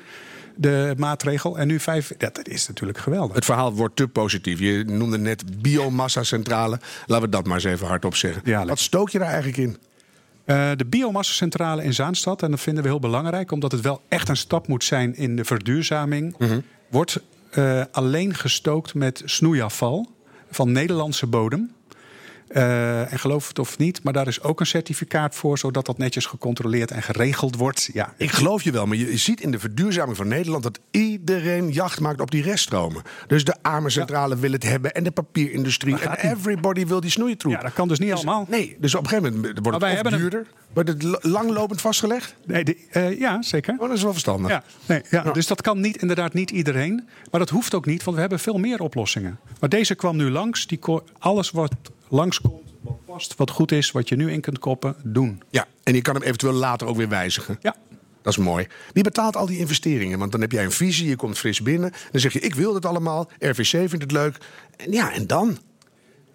de 0.56 0.94
maatregel. 0.96 1.58
En 1.58 1.66
nu 1.66 1.80
5. 1.80 2.12
Ja, 2.18 2.30
dat 2.32 2.48
is 2.48 2.68
natuurlijk 2.68 2.98
geweldig. 2.98 3.34
Het 3.34 3.44
verhaal 3.44 3.74
wordt 3.74 3.96
te 3.96 4.08
positief. 4.08 4.58
Je 4.58 4.84
noemde 4.86 5.18
net 5.18 5.62
biomassa-centrale. 5.62 6.80
Laten 7.06 7.24
we 7.24 7.30
dat 7.30 7.46
maar 7.46 7.54
eens 7.54 7.64
even 7.64 7.86
hardop 7.86 8.14
zeggen. 8.14 8.42
Ja, 8.44 8.64
Wat 8.64 8.78
stook 8.78 9.10
je 9.10 9.18
daar 9.18 9.28
eigenlijk 9.28 9.56
in? 9.58 9.76
Uh, 10.50 10.70
de 10.76 10.84
biomassacentrale 10.86 11.84
in 11.84 11.94
Zaanstad, 11.94 12.42
en 12.42 12.50
dat 12.50 12.60
vinden 12.60 12.82
we 12.82 12.88
heel 12.88 12.98
belangrijk, 13.00 13.52
omdat 13.52 13.72
het 13.72 13.80
wel 13.80 14.00
echt 14.08 14.28
een 14.28 14.36
stap 14.36 14.68
moet 14.68 14.84
zijn 14.84 15.16
in 15.16 15.36
de 15.36 15.44
verduurzaming, 15.44 16.34
Mhm. 16.38 16.60
wordt 16.90 17.20
uh, 17.58 17.82
alleen 17.92 18.34
gestookt 18.34 18.94
met 18.94 19.22
snoeiafval 19.24 20.06
van 20.50 20.72
Nederlandse 20.72 21.26
bodem. 21.26 21.70
Uh, 22.50 23.12
en 23.12 23.18
geloof 23.18 23.48
het 23.48 23.58
of 23.58 23.78
niet, 23.78 24.02
maar 24.02 24.12
daar 24.12 24.26
is 24.26 24.42
ook 24.42 24.60
een 24.60 24.66
certificaat 24.66 25.34
voor, 25.34 25.58
zodat 25.58 25.86
dat 25.86 25.98
netjes 25.98 26.26
gecontroleerd 26.26 26.90
en 26.90 27.02
geregeld 27.02 27.56
wordt. 27.56 27.90
Ja, 27.92 28.14
Ik 28.16 28.30
geloof 28.30 28.62
je 28.62 28.70
wel, 28.72 28.86
maar 28.86 28.96
je 28.96 29.16
ziet 29.16 29.40
in 29.40 29.50
de 29.50 29.58
verduurzaming 29.58 30.16
van 30.16 30.28
Nederland 30.28 30.62
dat 30.62 30.78
iedereen 30.90 31.70
jacht 31.70 32.00
maakt 32.00 32.20
op 32.20 32.30
die 32.30 32.42
reststromen. 32.42 33.02
Dus 33.26 33.44
de 33.44 33.54
armencentrale 33.62 34.36
wil 34.36 34.52
het 34.52 34.62
hebben 34.62 34.94
en 34.94 35.04
de 35.04 35.10
papierindustrie. 35.10 35.98
En 35.98 36.30
everybody 36.30 36.86
wil 36.86 37.00
die 37.00 37.10
snoeitroep. 37.10 37.52
ja 37.52 37.60
dat 37.60 37.72
kan 37.72 37.88
dus 37.88 37.98
niet 37.98 38.12
allemaal. 38.12 38.46
Nee, 38.48 38.76
dus 38.80 38.94
op 38.94 39.02
een 39.02 39.08
gegeven 39.08 39.34
moment 39.34 39.58
wordt 39.62 39.78
wij 39.80 39.94
het 39.94 40.12
een- 40.12 40.18
duurder. 40.18 40.46
Wordt 40.72 40.88
het 40.88 41.24
langlopend 41.24 41.80
vastgelegd? 41.80 42.34
Nee, 42.46 42.64
de, 42.64 42.76
uh, 42.92 43.18
ja, 43.18 43.42
zeker. 43.42 43.74
Oh, 43.78 43.88
dat 43.88 43.96
is 43.96 44.02
wel 44.02 44.12
verstandig. 44.12 44.50
Ja, 44.50 44.62
nee, 44.86 45.02
ja. 45.10 45.22
Ja. 45.24 45.32
Dus 45.32 45.46
dat 45.46 45.62
kan 45.62 45.80
niet, 45.80 45.96
inderdaad 45.96 46.32
niet 46.32 46.50
iedereen. 46.50 47.08
Maar 47.30 47.40
dat 47.40 47.50
hoeft 47.50 47.74
ook 47.74 47.86
niet, 47.86 48.02
want 48.04 48.14
we 48.14 48.20
hebben 48.20 48.38
veel 48.40 48.58
meer 48.58 48.80
oplossingen. 48.80 49.38
Maar 49.60 49.68
deze 49.68 49.94
kwam 49.94 50.16
nu 50.16 50.30
langs. 50.30 50.66
Die 50.66 50.78
alles 51.18 51.50
wat 51.50 51.72
langskomt, 52.10 52.74
wat 52.80 53.04
past, 53.06 53.34
wat 53.36 53.50
goed 53.50 53.72
is, 53.72 53.90
wat 53.90 54.08
je 54.08 54.16
nu 54.16 54.32
in 54.32 54.40
kunt 54.40 54.58
koppen, 54.58 54.96
doen. 55.04 55.42
Ja, 55.50 55.66
en 55.82 55.94
je 55.94 56.02
kan 56.02 56.14
hem 56.14 56.22
eventueel 56.22 56.52
later 56.52 56.86
ook 56.86 56.96
weer 56.96 57.08
wijzigen. 57.08 57.58
Ja. 57.60 57.76
Dat 58.22 58.38
is 58.38 58.44
mooi. 58.44 58.66
Wie 58.92 59.02
betaalt 59.02 59.36
al 59.36 59.46
die 59.46 59.58
investeringen? 59.58 60.18
Want 60.18 60.32
dan 60.32 60.40
heb 60.40 60.52
jij 60.52 60.64
een 60.64 60.72
visie, 60.72 61.08
je 61.08 61.16
komt 61.16 61.38
fris 61.38 61.62
binnen. 61.62 61.92
Dan 62.10 62.20
zeg 62.20 62.32
je, 62.32 62.40
ik 62.40 62.54
wil 62.54 62.72
dit 62.72 62.86
allemaal. 62.86 63.30
RVC 63.38 63.68
vindt 63.68 64.02
het 64.02 64.12
leuk. 64.12 64.36
En 64.76 64.92
ja, 64.92 65.12
en 65.12 65.26
dan? 65.26 65.58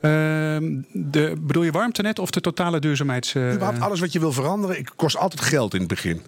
Ehm, 0.01 0.81
de, 0.91 1.33
bedoel 1.39 1.63
je 1.63 1.71
warmtenet 1.71 2.19
of 2.19 2.31
de 2.31 2.41
totale 2.41 2.79
duurzaamheids... 2.79 3.35
Überhaupt 3.35 3.79
alles 3.79 3.99
wat 3.99 4.11
je 4.11 4.19
wil 4.19 4.31
veranderen, 4.31 4.75
het 4.75 4.95
kost 4.95 5.17
altijd 5.17 5.41
geld 5.41 5.73
in 5.73 5.79
het 5.79 5.89
begin. 5.89 6.21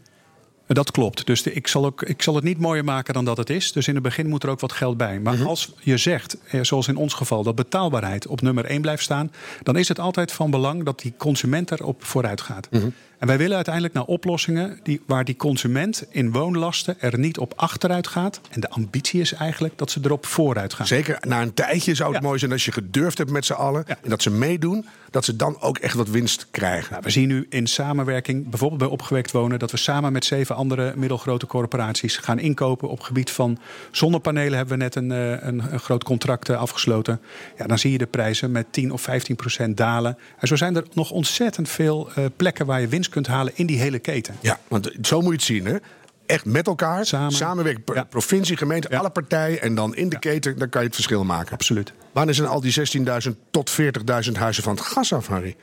Dat 0.67 0.91
klopt. 0.91 1.25
Dus 1.25 1.43
de, 1.43 1.53
ik, 1.53 1.67
zal 1.67 1.85
ook, 1.85 2.01
ik 2.01 2.21
zal 2.21 2.35
het 2.35 2.43
niet 2.43 2.59
mooier 2.59 2.83
maken 2.83 3.13
dan 3.13 3.25
dat 3.25 3.37
het 3.37 3.49
is. 3.49 3.71
Dus 3.71 3.87
in 3.87 3.93
het 3.93 4.03
begin 4.03 4.27
moet 4.27 4.43
er 4.43 4.49
ook 4.49 4.59
wat 4.59 4.71
geld 4.71 4.97
bij. 4.97 5.19
Maar 5.19 5.45
als 5.45 5.73
je 5.79 5.97
zegt, 5.97 6.37
eh, 6.47 6.63
zoals 6.63 6.87
in 6.87 6.97
ons 6.97 7.13
geval, 7.13 7.43
dat 7.43 7.55
betaalbaarheid 7.55 8.27
op 8.27 8.41
nummer 8.41 8.65
1 8.65 8.81
blijft 8.81 9.03
staan, 9.03 9.31
dan 9.63 9.77
is 9.77 9.87
het 9.87 9.99
altijd 9.99 10.31
van 10.31 10.51
belang 10.51 10.83
dat 10.83 10.99
die 10.99 11.13
consument 11.17 11.71
erop 11.71 12.03
vooruit 12.03 12.41
gaat. 12.41 12.69
En 13.19 13.27
wij 13.27 13.37
willen 13.37 13.55
uiteindelijk 13.55 13.93
naar 13.93 14.03
oplossingen 14.03 14.79
die, 14.83 15.01
waar 15.05 15.25
die 15.25 15.35
consument 15.35 16.05
in 16.09 16.31
woonlasten 16.31 16.95
er 16.99 17.19
niet 17.19 17.37
op 17.37 17.53
achteruit 17.55 18.07
gaat. 18.07 18.41
En 18.49 18.59
de 18.59 18.69
ambitie 18.69 19.21
is 19.21 19.33
eigenlijk 19.33 19.77
dat 19.77 19.91
ze 19.91 19.99
erop 20.03 20.25
vooruit 20.25 20.73
gaan. 20.73 20.87
Zeker 20.87 21.17
na 21.27 21.41
een 21.41 21.53
tijdje 21.53 21.95
zou 21.95 22.13
het 22.13 22.21
Ja. 22.21 22.27
mooi 22.27 22.39
zijn 22.39 22.51
als 22.51 22.65
je 22.65 22.71
gedurfd 22.71 23.17
hebt 23.17 23.29
met 23.29 23.45
z'n 23.45 23.53
allen. 23.53 23.83
Ja. 23.87 23.97
En 24.03 24.09
dat 24.09 24.21
ze 24.21 24.29
meedoen, 24.29 24.85
dat 25.11 25.25
ze 25.25 25.35
dan 25.35 25.61
ook 25.61 25.77
echt 25.77 25.93
wat 25.95 26.09
winst 26.09 26.47
krijgen. 26.51 26.91
Nou, 26.91 27.03
we 27.03 27.09
zien 27.09 27.27
nu 27.27 27.45
in 27.49 27.67
samenwerking, 27.67 28.49
bijvoorbeeld 28.49 28.81
bij 28.81 28.89
Opgewekt 28.89 29.31
Wonen, 29.31 29.59
dat 29.59 29.71
we 29.71 29.77
samen 29.77 30.11
met 30.11 30.25
zeven 30.25 30.55
andere 30.55 30.93
middelgrote 30.95 31.45
corporaties 31.45 32.17
gaan 32.17 32.39
inkopen 32.39 32.89
op 32.89 32.99
gebied 32.99 33.31
van 33.31 33.57
zonnepanelen. 33.91 34.57
Hebben 34.57 34.77
we 34.77 34.83
net 34.83 34.95
een, 34.95 35.11
eh, 35.11 35.29
een, 35.47 35.73
een 35.73 35.79
groot 35.79 36.03
contract 36.03 36.49
eh, 36.49 36.57
afgesloten. 36.57 37.21
Ja, 37.57 37.65
dan 37.65 37.79
zie 37.79 37.91
je 37.91 37.97
de 37.97 38.05
prijzen 38.05 38.51
met 38.51 38.65
10 38.71 38.91
of 38.91 39.01
15 39.01 39.35
procent 39.35 39.77
dalen. 39.77 40.17
En 40.39 40.47
zo 40.47 40.55
zijn 40.55 40.75
er 40.75 40.83
nog 40.93 41.11
ontzettend 41.11 41.69
veel 41.69 42.09
eh, 42.15 42.25
plekken 42.37 42.65
waar 42.65 42.81
je 42.81 42.87
winst 42.87 43.04
kunt 43.09 43.27
halen 43.27 43.53
in 43.55 43.65
die 43.65 43.79
hele 43.79 43.99
keten. 43.99 44.35
Ja, 44.41 44.59
want 44.67 44.91
zo 45.01 45.17
moet 45.21 45.25
je 45.29 45.31
het 45.35 45.43
zien, 45.43 45.65
hè? 45.65 45.75
Echt 46.25 46.45
met 46.45 46.67
elkaar, 46.67 47.05
Samen. 47.05 47.31
samenwerken, 47.31 47.95
Ja. 47.95 48.03
provincie, 48.03 48.57
gemeente, 48.57 48.87
Ja. 48.91 48.97
alle 48.99 49.09
partijen. 49.09 49.61
En 49.61 49.75
dan 49.75 49.95
in 49.95 50.09
de 50.09 50.19
keten, 50.19 50.57
dan 50.57 50.69
kan 50.69 50.81
je 50.81 50.87
het 50.87 50.95
verschil 50.95 51.23
maken. 51.23 51.53
Absoluut. 51.53 51.93
Wanneer 52.11 52.33
zijn 52.35 52.47
al 52.47 52.61
die 52.61 52.71
16.000 52.71 53.35
tot 53.51 53.69
40.000 53.69 54.37
huizen 54.37 54.63
van 54.63 54.75
het 54.75 54.83
gas 54.83 55.13
af, 55.13 55.27
Harry? 55.27 55.55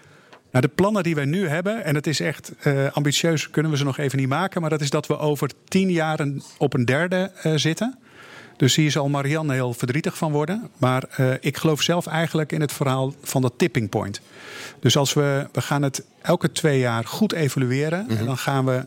Nou, 0.50 0.66
de 0.66 0.72
plannen 0.74 1.02
die 1.02 1.14
wij 1.14 1.24
nu 1.24 1.48
hebben, 1.48 1.84
en 1.84 1.94
het 1.94 2.06
is 2.06 2.20
echt 2.20 2.52
eh, 2.62 2.86
ambitieus, 2.92 3.50
kunnen 3.50 3.70
we 3.70 3.76
ze 3.76 3.84
nog 3.84 3.98
even 3.98 4.18
niet 4.18 4.28
maken. 4.28 4.60
Maar 4.60 4.70
dat 4.70 4.80
is 4.80 4.90
dat 4.90 5.06
we 5.06 5.18
over 5.18 5.50
tien 5.68 5.90
jaar 5.90 6.26
op 6.58 6.74
een 6.74 6.84
derde 6.84 7.30
eh, 7.42 7.52
zitten. 7.56 7.98
Dus 8.56 8.76
hier 8.76 8.90
zal 8.90 9.08
Marianne 9.08 9.52
heel 9.52 9.74
verdrietig 9.74 10.16
van 10.16 10.32
worden. 10.32 10.70
Maar 10.78 11.04
eh, 11.16 11.32
ik 11.40 11.56
geloof 11.56 11.82
zelf 11.82 12.06
eigenlijk 12.06 12.52
in 12.52 12.60
het 12.60 12.72
verhaal 12.72 13.14
van 13.22 13.42
dat 13.42 13.52
tipping 13.56 13.88
point. 13.88 14.20
Dus 14.80 14.96
als 14.96 15.12
we, 15.12 15.46
we 15.52 15.60
gaan 15.60 15.82
het 15.82 16.04
elke 16.22 16.52
twee 16.52 16.78
jaar 16.78 17.04
goed 17.04 17.32
evalueren. 17.32 18.08
En 18.08 18.26
dan 18.26 18.38
gaan 18.38 18.64
we 18.64 18.86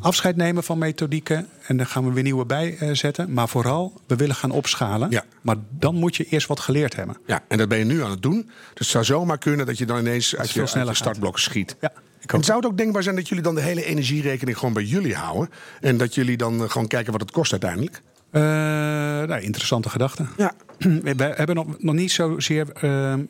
afscheid 0.00 0.36
nemen 0.36 0.64
van 0.64 0.78
methodieken. 0.78 1.48
En 1.66 1.76
dan 1.76 1.86
gaan 1.86 2.04
we 2.04 2.12
weer 2.12 2.22
nieuwe 2.22 2.46
bijzetten. 2.46 3.32
Maar 3.32 3.48
vooral, 3.48 4.00
we 4.06 4.16
willen 4.16 4.34
gaan 4.34 4.50
opschalen. 4.50 5.10
Ja. 5.10 5.24
Maar 5.40 5.56
dan 5.70 5.94
moet 5.94 6.16
je 6.16 6.24
eerst 6.24 6.46
wat 6.46 6.60
geleerd 6.60 6.96
hebben. 6.96 7.16
Ja, 7.26 7.42
en 7.48 7.58
dat 7.58 7.68
ben 7.68 7.78
je 7.78 7.84
nu 7.84 8.02
aan 8.02 8.10
het 8.10 8.22
doen. 8.22 8.42
Dus 8.44 8.52
het 8.74 8.86
zou 8.86 9.04
zomaar 9.04 9.38
kunnen 9.38 9.66
dat 9.66 9.78
je 9.78 9.86
dan 9.86 9.98
ineens 9.98 10.36
uit 10.36 10.50
je, 10.50 10.60
uit 10.60 10.88
je 10.88 10.94
startblokken 10.94 11.42
schiet. 11.42 11.76
Ja, 11.80 11.92
ik 12.20 12.30
hoop 12.30 12.44
zou 12.44 12.58
het 12.58 12.66
ook 12.66 12.76
denkbaar 12.76 13.02
zijn 13.02 13.16
dat 13.16 13.28
jullie 13.28 13.44
dan 13.44 13.54
de 13.54 13.60
hele 13.60 13.84
energierekening 13.84 14.58
gewoon 14.58 14.74
bij 14.74 14.82
jullie 14.82 15.14
houden? 15.14 15.50
En 15.80 15.96
dat 15.96 16.14
jullie 16.14 16.36
dan 16.36 16.62
eh, 16.62 16.70
gewoon 16.70 16.86
kijken 16.86 17.12
wat 17.12 17.20
het 17.20 17.30
kost 17.30 17.52
uiteindelijk? 17.52 18.02
Eh, 18.30 18.42
nou, 18.42 19.40
interessante 19.40 19.88
gedachte. 19.88 20.24
Ja. 20.36 20.52
We 21.16 21.32
hebben 21.34 21.54
nog, 21.56 21.66
nog 21.78 21.94
niet 21.94 22.10
zozeer. 22.12 22.66
eh, 22.74 22.80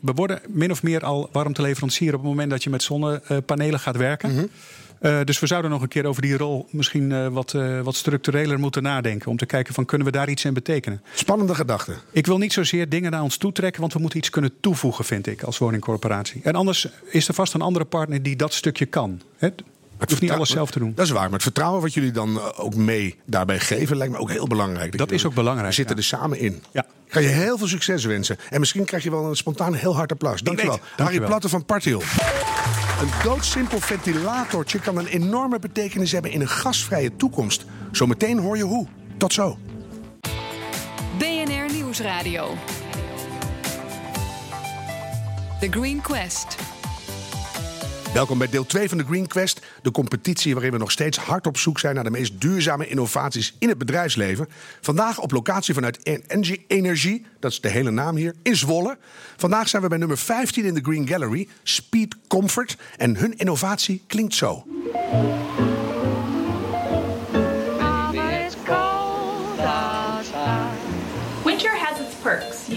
we 0.01 0.13
worden 0.15 0.41
min 0.49 0.71
of 0.71 0.83
meer 0.83 1.05
al 1.05 1.29
warmteleverancier 1.33 2.15
op 2.15 2.21
het 2.21 2.29
moment 2.29 2.51
dat 2.51 2.63
je 2.63 2.71
met 2.71 2.83
zonnepanelen 2.83 3.81
gaat 3.81 3.97
werken. 3.97 4.35
Mhm. 4.35 4.45
Eh, 5.01 5.19
dus 5.25 5.39
we 5.41 5.47
zouden 5.47 5.71
nog 5.71 5.83
een 5.83 5.89
keer 5.89 6.07
over 6.07 6.23
die 6.23 6.37
rol 6.37 6.67
misschien 6.71 7.13
eh, 7.13 7.27
wat, 7.27 7.53
wat 7.83 7.95
structureler 7.95 8.59
moeten 8.59 8.83
nadenken. 8.83 9.31
Om 9.31 9.37
te 9.37 9.47
kijken 9.47 9.75
van 9.75 9.85
kunnen 9.85 10.07
we 10.07 10.13
daar 10.13 10.29
iets 10.29 10.45
in 10.45 10.55
betekenen. 10.55 11.03
Spannende 11.15 11.55
gedachte. 11.55 11.95
Ik 12.13 12.27
wil 12.27 12.39
niet 12.39 12.53
zozeer 12.53 12.89
dingen 12.89 13.11
naar 13.11 13.23
ons 13.23 13.37
toe 13.37 13.53
trekken, 13.53 13.81
want 13.81 13.93
we 13.93 13.99
moeten 13.99 14.19
iets 14.19 14.31
kunnen 14.31 14.53
toevoegen, 14.61 15.05
vind 15.05 15.27
ik, 15.27 15.43
als 15.43 15.59
woningcorporatie. 15.59 16.41
En 16.45 16.55
anders 16.55 16.89
is 17.11 17.29
er 17.29 17.35
vast 17.35 17.55
een 17.55 17.61
andere 17.61 17.85
partner 17.85 18.23
die 18.23 18.37
dat 18.37 18.53
stukje 18.55 18.87
kan. 18.87 19.21
Hè? 19.37 19.49
Je 19.99 20.05
hoeft 20.09 20.21
niet 20.21 20.31
alles 20.31 20.51
zelf 20.51 20.71
te 20.71 20.79
doen. 20.79 20.93
Dat 20.95 21.05
is 21.05 21.13
waar, 21.13 21.23
maar 21.23 21.33
het 21.33 21.43
vertrouwen 21.43 21.81
wat 21.81 21.95
jullie 21.95 22.11
dan 22.11 22.37
eh, 22.37 22.47
ook 22.57 22.75
mee 22.75 23.17
daarbij 23.25 23.59
geven 23.59 23.97
lijkt 23.97 24.13
me 24.13 24.19
ook 24.19 24.31
heel 24.31 24.47
belangrijk. 24.47 24.99
Dat 24.99 25.11
is 25.11 25.25
ook 25.25 25.35
belangrijk, 25.35 25.69
We 25.69 25.75
zitten 25.75 25.97
ja. 25.97 26.03
er 26.03 26.09
samen 26.09 26.39
in. 26.39 26.63
Ja. 26.73 26.87
Ik 27.07 27.13
ga 27.13 27.21
je 27.21 27.27
heel 27.27 27.59
veel 27.59 27.67
succes 27.67 28.05
wensen. 28.05 28.39
En 28.51 28.61
misschien 28.61 28.85
krijg 28.85 29.03
je 29.03 29.11
wel 29.11 29.25
een 29.25 29.37
spontaan 29.37 29.75
heel 29.75 29.95
hard 29.97 30.13
applaus. 30.13 30.43
Dankjewel. 30.43 30.75
weet. 30.75 30.83
Harry 30.83 30.97
Dankjewel. 30.97 31.29
Platte 31.29 31.49
van 31.49 31.65
Parthiel. 31.65 32.03
Een 33.01 33.11
doodsimpel 33.23 33.81
ventilatortje 33.81 34.79
kan 34.81 34.97
een 34.97 35.07
enorme 35.07 35.59
betekenis 35.59 36.13
hebben 36.13 36.31
in 36.31 36.41
een 36.41 36.49
gasvrije 36.49 37.17
toekomst. 37.17 37.65
Zometeen 37.93 38.39
hoor 38.39 38.57
je 38.57 38.63
hoe. 38.63 38.87
Tot 39.17 39.33
zo. 39.33 39.59
BNR 41.19 41.73
Nieuwsradio. 41.73 42.55
The 45.61 45.69
Green 45.71 46.01
Quest. 46.01 46.78
Welkom 48.19 48.39
bij 48.39 48.49
deel 48.49 48.67
2 48.67 48.89
van 48.89 48.99
de 48.99 49.05
Green 49.05 49.27
Quest. 49.27 49.61
De 49.83 49.91
competitie 49.91 50.55
waarin 50.55 50.73
we 50.73 50.79
nog 50.79 50.91
steeds 50.91 51.19
hard 51.19 51.47
op 51.47 51.57
zoek 51.57 51.79
zijn 51.79 51.95
naar 51.95 52.05
de 52.05 52.11
meest 52.11 52.41
duurzame 52.41 52.89
innovaties 52.89 53.55
in 53.59 53.69
het 53.69 53.79
bedrijfsleven. 53.79 54.49
Vandaag 54.81 55.19
op 55.19 55.31
locatie 55.31 55.75
vanuit 55.75 56.03
Engie 56.27 56.65
Energie, 56.67 57.27
dat 57.41 57.51
is 57.51 57.61
de 57.61 57.69
hele 57.69 57.91
naam 57.91 58.17
hier, 58.17 58.35
in 58.43 58.57
Zwolle. 58.57 58.99
Vandaag 59.37 59.69
zijn 59.69 59.83
we 59.83 59.89
bij 59.89 59.99
nummer 59.99 60.19
15 60.19 60.65
in 60.65 60.75
de 60.75 60.81
Green 60.81 61.09
Gallery, 61.09 61.49
Speed 61.63 62.17
Comfort. 62.29 62.77
En 62.97 63.17
hun 63.17 63.37
innovatie 63.37 64.03
klinkt 64.07 64.35
zo. 64.35 64.65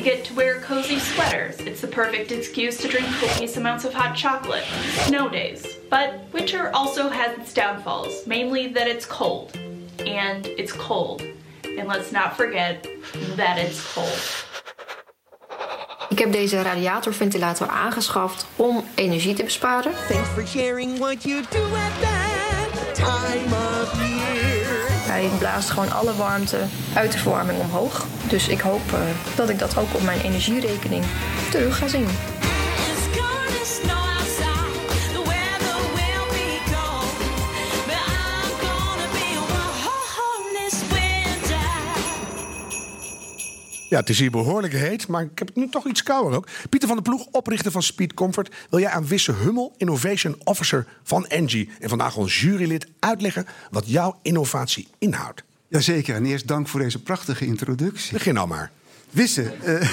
You 0.02 0.06
get 0.06 0.26
to 0.26 0.34
wear 0.34 0.60
cozy 0.62 0.98
sweaters. 0.98 1.60
It's 1.60 1.82
the 1.82 1.88
perfect 1.88 2.32
excuse 2.32 2.78
to 2.78 2.88
drink 2.88 3.06
copious 3.20 3.56
amounts 3.58 3.86
of 3.86 3.94
hot 3.94 4.16
chocolate. 4.16 4.64
Snow 5.06 5.30
days. 5.30 5.64
But 5.92 6.22
winter 6.34 6.72
also 6.74 7.08
has 7.08 7.38
its 7.38 7.54
downfalls, 7.54 8.26
mainly 8.26 8.66
that 8.70 8.88
it's 8.88 9.06
cold. 9.06 9.56
And 10.00 10.48
it's 10.48 10.72
cold. 10.72 11.22
And 11.78 11.88
let's 11.88 12.12
not 12.12 12.36
forget 12.36 12.88
that 13.36 13.60
it's 13.60 13.94
cold. 13.94 14.46
Ik 16.10 16.20
heb 16.20 16.32
deze 16.32 16.62
radiatorventilator 16.62 17.68
aangeschaft 17.68 18.46
om 18.56 18.84
energie 18.96 19.34
te 19.34 19.44
besparen. 19.44 19.92
Thanks 20.08 20.30
for 20.30 20.48
sharing 20.48 20.98
what 20.98 21.24
you 21.24 21.44
do 21.50 21.64
at 21.76 22.02
that 22.02 22.96
time 22.96 23.54
of 23.54 24.02
year. 24.02 24.61
Hij 25.12 25.30
blaast 25.38 25.70
gewoon 25.70 25.92
alle 25.92 26.16
warmte 26.16 26.58
uit 26.94 27.12
de 27.12 27.18
verwarming 27.18 27.60
omhoog. 27.60 28.06
Dus 28.28 28.48
ik 28.48 28.60
hoop 28.60 28.94
eh, 28.94 29.00
dat 29.36 29.50
ik 29.50 29.60
dat 29.60 29.78
ook 29.78 29.94
op 29.94 30.02
mijn 30.02 30.22
energierekening 30.22 31.04
terug 31.50 31.78
ga 31.78 31.88
zien. 31.88 32.08
Ja, 43.92 44.00
het 44.00 44.10
is 44.10 44.20
hier 44.20 44.32
behoorlijk 44.32 44.74
heet, 44.74 45.08
maar 45.08 45.24
ik 45.24 45.40
heb 45.40 45.48
het 45.48 45.56
nu 45.56 45.70
toch 45.70 45.88
iets 45.88 46.04
kouder 46.04 46.38
ook. 46.38 46.48
Pieter 46.70 46.88
van 46.88 46.98
der 46.98 47.06
Ploeg, 47.06 47.28
oprichter 47.32 47.72
van 47.72 47.84
Speed 47.84 48.14
Comfort. 48.14 48.56
Wil 48.70 48.80
jij 48.80 48.90
aan 48.90 49.08
Wisse 49.08 49.32
Hummel, 49.32 49.74
Innovation 49.78 50.36
Officer 50.44 50.88
van 51.04 51.28
Engie... 51.28 51.70
en 51.80 51.90
vandaag 51.90 52.16
ons 52.16 52.42
jurylid 52.42 52.88
uitleggen 53.00 53.46
wat 53.72 53.90
jouw 53.90 54.20
innovatie 54.22 54.88
inhoudt? 54.98 55.44
Jazeker, 55.68 56.16
en 56.16 56.26
eerst 56.26 56.48
dank 56.48 56.68
voor 56.68 56.80
deze 56.80 57.02
prachtige 57.02 57.46
introductie. 57.46 58.14
Begin 58.14 58.34
nou 58.34 58.48
maar. 58.48 58.72
Wisse, 59.10 59.54
eh, 59.54 59.90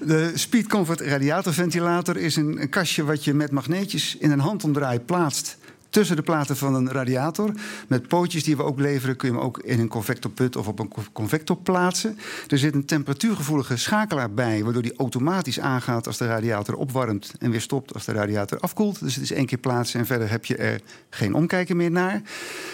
de 0.08 0.32
Speed 0.34 0.66
Comfort 0.66 1.00
radiatorventilator 1.00 2.16
is 2.16 2.36
een, 2.36 2.60
een 2.60 2.68
kastje 2.68 3.04
wat 3.04 3.24
je 3.24 3.34
met 3.34 3.50
magneetjes 3.50 4.16
in 4.16 4.30
een 4.30 4.40
handomdraai 4.40 5.00
plaatst 5.00 5.58
tussen 5.90 6.16
de 6.16 6.22
platen 6.22 6.56
van 6.56 6.74
een 6.74 6.92
radiator. 6.92 7.52
Met 7.88 8.08
pootjes 8.08 8.44
die 8.44 8.56
we 8.56 8.62
ook 8.62 8.78
leveren 8.78 9.16
kun 9.16 9.28
je 9.28 9.34
hem 9.34 9.44
ook 9.44 9.58
in 9.58 9.80
een 9.80 9.88
convectorput 9.88 10.56
of 10.56 10.68
op 10.68 10.78
een 10.78 10.88
co- 10.88 11.02
convector 11.12 11.56
plaatsen. 11.56 12.18
Er 12.48 12.58
zit 12.58 12.74
een 12.74 12.84
temperatuurgevoelige 12.84 13.76
schakelaar 13.76 14.30
bij, 14.30 14.64
waardoor 14.64 14.82
die 14.82 14.96
automatisch 14.96 15.60
aangaat 15.60 16.06
als 16.06 16.16
de 16.16 16.26
radiator 16.26 16.74
opwarmt 16.74 17.32
en 17.38 17.50
weer 17.50 17.60
stopt 17.60 17.94
als 17.94 18.04
de 18.04 18.12
radiator 18.12 18.58
afkoelt. 18.60 19.00
Dus 19.00 19.14
het 19.14 19.24
is 19.24 19.32
één 19.32 19.46
keer 19.46 19.58
plaatsen 19.58 20.00
en 20.00 20.06
verder 20.06 20.30
heb 20.30 20.44
je 20.44 20.56
er 20.56 20.80
geen 21.10 21.34
omkijken 21.34 21.76
meer 21.76 21.90
naar. 21.90 22.14
Er 22.14 22.22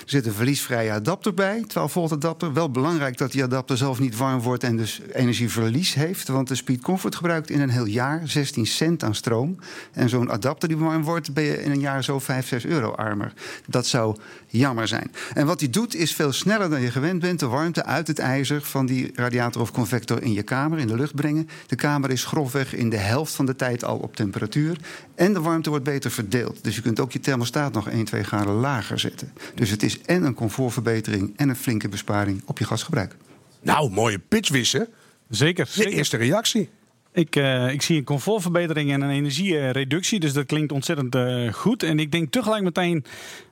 zit 0.05 0.27
een 0.27 0.33
verliesvrije 0.33 0.91
adapter 0.93 1.35
bij, 1.35 1.65
12 1.67 1.93
volt 1.93 2.13
adapter. 2.13 2.53
Wel 2.53 2.71
belangrijk 2.71 3.19
dat 3.19 3.33
die 3.33 3.43
adapter 3.43 3.77
zelf 3.77 4.01
niet 4.01 4.17
warm 4.17 4.41
wordt 4.41 4.63
en 4.65 4.77
dus 4.77 5.01
energieverlies 5.13 5.95
heeft. 5.95 6.29
Want 6.29 6.49
de 6.49 6.55
Speed 6.55 6.81
Comfort 6.83 7.15
gebruikt 7.15 7.51
in 7.51 7.61
een 7.61 7.71
heel 7.71 7.85
jaar 7.85 8.23
16 8.25 8.67
cent 8.67 9.05
aan 9.05 9.15
stroom. 9.15 9.57
En 9.93 10.09
zo'n 10.09 10.31
adapter 10.31 10.69
die 10.69 10.77
warm 10.77 11.03
wordt, 11.03 11.35
ben 11.35 11.45
je 11.45 11.63
in 11.63 11.71
een 11.71 11.81
jaar 11.81 12.05
zo 12.05 12.19
5, 12.19 12.47
6 12.47 12.65
euro 12.65 12.95
armer. 13.07 13.33
Dat 13.67 13.87
zou 13.87 14.17
jammer 14.47 14.89
zijn. 14.89 15.13
En 15.35 15.47
wat 15.47 15.59
die 15.59 15.71
doet 15.71 15.95
is 15.95 16.15
veel 16.15 16.33
sneller 16.33 16.71
dan 16.71 16.81
je 16.81 16.91
gewend 16.91 17.21
bent 17.21 17.41
de 17.41 17.47
warmte 17.47 17.85
uit 17.85 18.07
het 18.07 18.19
ijzer 18.19 18.63
van 18.63 18.87
die 18.87 19.11
radiator 19.15 19.63
of 19.63 19.73
convector 19.73 20.23
in 20.23 20.33
je 20.33 20.43
kamer, 20.43 20.79
in 20.79 20.87
de 20.87 20.97
lucht 20.97 21.15
brengen. 21.15 21.49
De 21.67 21.77
kamer 21.77 22.11
is 22.11 22.25
grofweg 22.25 22.75
in 22.75 22.91
de 22.91 22.97
helft 22.97 23.35
van 23.35 23.47
de 23.47 23.57
tijd 23.57 23.85
al 23.85 23.99
op 23.99 24.17
temperatuur. 24.17 24.77
En 25.15 25.33
de 25.33 25.41
warmte 25.41 25.69
wordt 25.71 25.85
beter 25.85 26.11
verdeeld. 26.11 26.65
Dus 26.65 26.75
je 26.75 26.83
kunt 26.83 27.01
ook 27.01 27.13
je 27.13 27.21
thermostaat 27.21 27.73
nog 27.73 27.89
1, 27.89 28.05
2 28.05 28.23
graden 28.23 28.55
lager 28.55 28.99
zetten. 28.99 29.33
Dus 29.55 29.71
het 29.71 29.83
is 29.83 30.01
en 30.01 30.23
een 30.23 30.35
comfortverbetering 30.35 31.33
en 31.37 31.49
een 31.49 31.57
flinke 31.57 31.89
besparing 31.89 32.43
op 32.45 32.59
je 32.59 32.65
gasgebruik. 32.65 33.17
Nou, 33.63 33.91
mooie 33.91 34.19
pitch, 34.19 34.51
Wisse. 34.51 34.89
Zeker. 35.29 35.67
Zeker. 35.67 35.93
eerste 35.93 36.17
reactie. 36.17 36.71
Ik, 37.17 37.37
eh, 37.37 37.73
ik 37.73 37.83
zie 37.83 37.97
een 37.97 38.05
comfortverbetering 38.05 38.93
en 38.93 39.01
een 39.01 39.11
energiereductie. 39.11 40.21
Dus 40.21 40.33
dat 40.33 40.47
klinkt 40.47 40.73
ontzettend 40.73 41.15
eh, 41.15 41.53
goed. 41.53 41.83
En 41.83 41.99
ik 41.99 42.13
denk 42.13 42.33
tegelijk 42.33 42.63
meteen. 42.63 43.05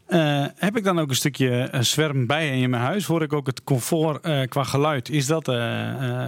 eh, 0.07 0.47
heb 0.57 0.77
ik 0.77 0.85
dan 0.85 0.99
ook 0.99 1.09
een 1.09 1.15
stukje 1.15 1.69
zwerm 1.81 2.27
bij 2.27 2.61
in 2.61 2.71
mijn 2.71 2.83
huis? 2.83 3.07
Hoor 3.07 3.23
ik 3.23 3.33
ook 3.33 3.47
het 3.47 3.65
comfort 3.65 4.49
qua 4.49 4.65
geluid? 4.65 5.09
Is 5.09 5.27
dat 5.27 5.53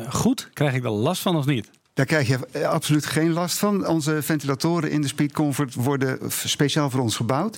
goed? 0.09 0.51
Krijg 0.53 0.75
ik 0.75 0.83
daar 0.83 0.93
last 0.93 1.23
van 1.23 1.37
of 1.37 1.47
niet? 1.47 1.71
Daar 1.97 2.07
krijg 2.07 2.29
je 2.29 2.39
eh, 2.51 2.69
absoluut 2.69 3.07
geen 3.07 3.33
last 3.33 3.59
van. 3.59 3.87
Onze 3.87 4.23
ventilatoren 4.23 4.91
in 4.91 5.01
de 5.01 5.07
Speed 5.07 5.33
Comfort 5.33 5.75
worden 5.75 6.19
speciaal 6.29 6.91
voor 6.91 7.01
ons 7.01 7.17
gebouwd. 7.17 7.57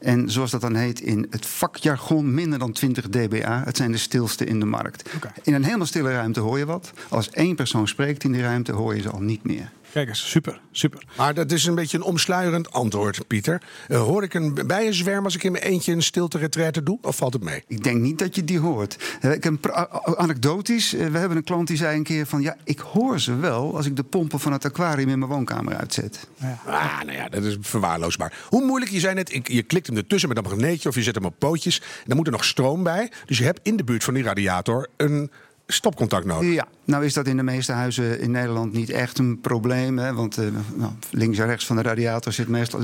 En 0.00 0.30
zoals 0.30 0.50
dat 0.50 0.60
dan 0.60 0.74
heet 0.74 1.00
in 1.00 1.26
het 1.30 1.46
vakjargon, 1.46 2.34
minder 2.34 2.58
dan 2.58 2.72
20 2.72 3.08
dBA. 3.08 3.62
Het 3.64 3.76
zijn 3.76 3.92
de 3.92 3.98
stilste 3.98 4.44
in 4.44 4.60
de 4.60 4.66
markt. 4.66 5.10
In 5.42 5.54
een 5.54 5.64
helemaal 5.64 5.86
stille 5.86 6.12
ruimte 6.12 6.40
hoor 6.40 6.58
je 6.58 6.64
wat. 6.64 6.92
Als 7.08 7.30
één 7.30 7.56
persoon 7.56 7.88
spreekt 7.88 8.24
in 8.24 8.32
die 8.32 8.42
ruimte, 8.42 8.72
hoor 8.72 8.94
je 8.94 9.02
ze 9.02 9.10
al 9.10 9.20
niet 9.20 9.44
meer. 9.44 9.70
Kijk 9.92 10.08
eens, 10.08 10.30
super, 10.30 10.60
super. 10.70 11.02
Maar 11.16 11.34
dat 11.34 11.52
is 11.52 11.64
een 11.66 11.74
beetje 11.74 11.96
een 11.96 12.02
omsluierend 12.02 12.70
antwoord, 12.72 13.26
Pieter. 13.26 13.62
Eh, 13.88 14.00
hoor 14.00 14.22
ik 14.22 14.34
een 14.34 14.54
bijenzwerm 14.66 15.24
als 15.24 15.34
ik 15.34 15.42
in 15.44 15.52
mijn 15.52 15.64
eentje 15.64 15.92
een 15.92 16.02
stilte 16.02 16.38
retraite 16.38 16.82
doe? 16.82 16.98
Of 17.02 17.16
valt 17.16 17.32
het 17.32 17.42
mee? 17.42 17.62
Ik 17.66 17.84
denk 17.84 18.00
niet 18.00 18.18
dat 18.18 18.34
je 18.34 18.44
die 18.44 18.58
hoort. 18.58 18.96
Eh, 19.20 19.32
Ik 19.32 19.44
heb 19.44 19.70
anekdotisch. 20.16 20.94
eh, 20.94 21.06
We 21.06 21.18
hebben 21.18 21.36
een 21.36 21.44
klant 21.44 21.66
die 21.68 21.76
zei 21.76 21.96
een 21.96 22.02
keer 22.02 22.26
van... 22.26 22.40
ja, 22.42 22.56
ik 22.64 22.78
hoor 22.78 23.20
ze 23.20 23.36
wel 23.36 23.76
als 23.76 23.86
ik 23.86 23.96
de 23.96 24.02
pompen 24.02 24.40
van 24.40 24.52
het 24.52 24.64
aquarium 24.64 25.08
in 25.08 25.18
mijn 25.18 25.30
woonkamer 25.30 25.76
uitzet. 25.76 26.26
Ah, 26.66 27.00
nou 27.00 27.12
ja, 27.12 27.28
dat 27.28 27.42
is 27.44 27.56
verwaarloosbaar. 27.60 28.38
Hoe 28.48 28.64
moeilijk, 28.64 28.90
je 28.92 29.00
zei 29.00 29.14
net, 29.14 29.32
ik- 29.32 29.48
je 29.48 29.62
klikt 29.62 29.86
hem 29.86 29.96
ertussen 29.96 30.28
met 30.28 30.38
een 30.38 30.44
magneetje... 30.44 30.88
of 30.88 30.94
je 30.94 31.02
zet 31.02 31.14
hem 31.14 31.24
op 31.24 31.34
pootjes. 31.38 31.78
En 31.80 32.04
dan 32.06 32.16
moet 32.16 32.26
er 32.26 32.32
nog 32.32 32.44
stroom 32.44 32.82
bij. 32.82 33.12
Dus 33.26 33.38
je 33.38 33.44
hebt 33.44 33.60
in 33.62 33.76
de 33.76 33.84
buurt 33.84 34.04
van 34.04 34.14
die 34.14 34.22
radiator 34.22 34.88
een 34.96 35.30
stopcontact 35.72 36.24
nodig. 36.24 36.52
Ja, 36.54 36.66
nou 36.84 37.04
is 37.04 37.14
dat 37.14 37.26
in 37.26 37.36
de 37.36 37.42
meeste 37.42 37.72
huizen 37.72 38.20
in 38.20 38.30
Nederland 38.30 38.72
niet 38.72 38.90
echt 38.90 39.18
een 39.18 39.40
probleem. 39.40 39.98
Hè, 39.98 40.14
want 40.14 40.38
eh, 40.38 40.44
nou, 40.74 40.92
links 41.10 41.38
en 41.38 41.46
rechts 41.46 41.66
van 41.66 41.76
de 41.76 41.82
radiator 41.82 42.32
zit 42.32 42.48
meestal 42.48 42.80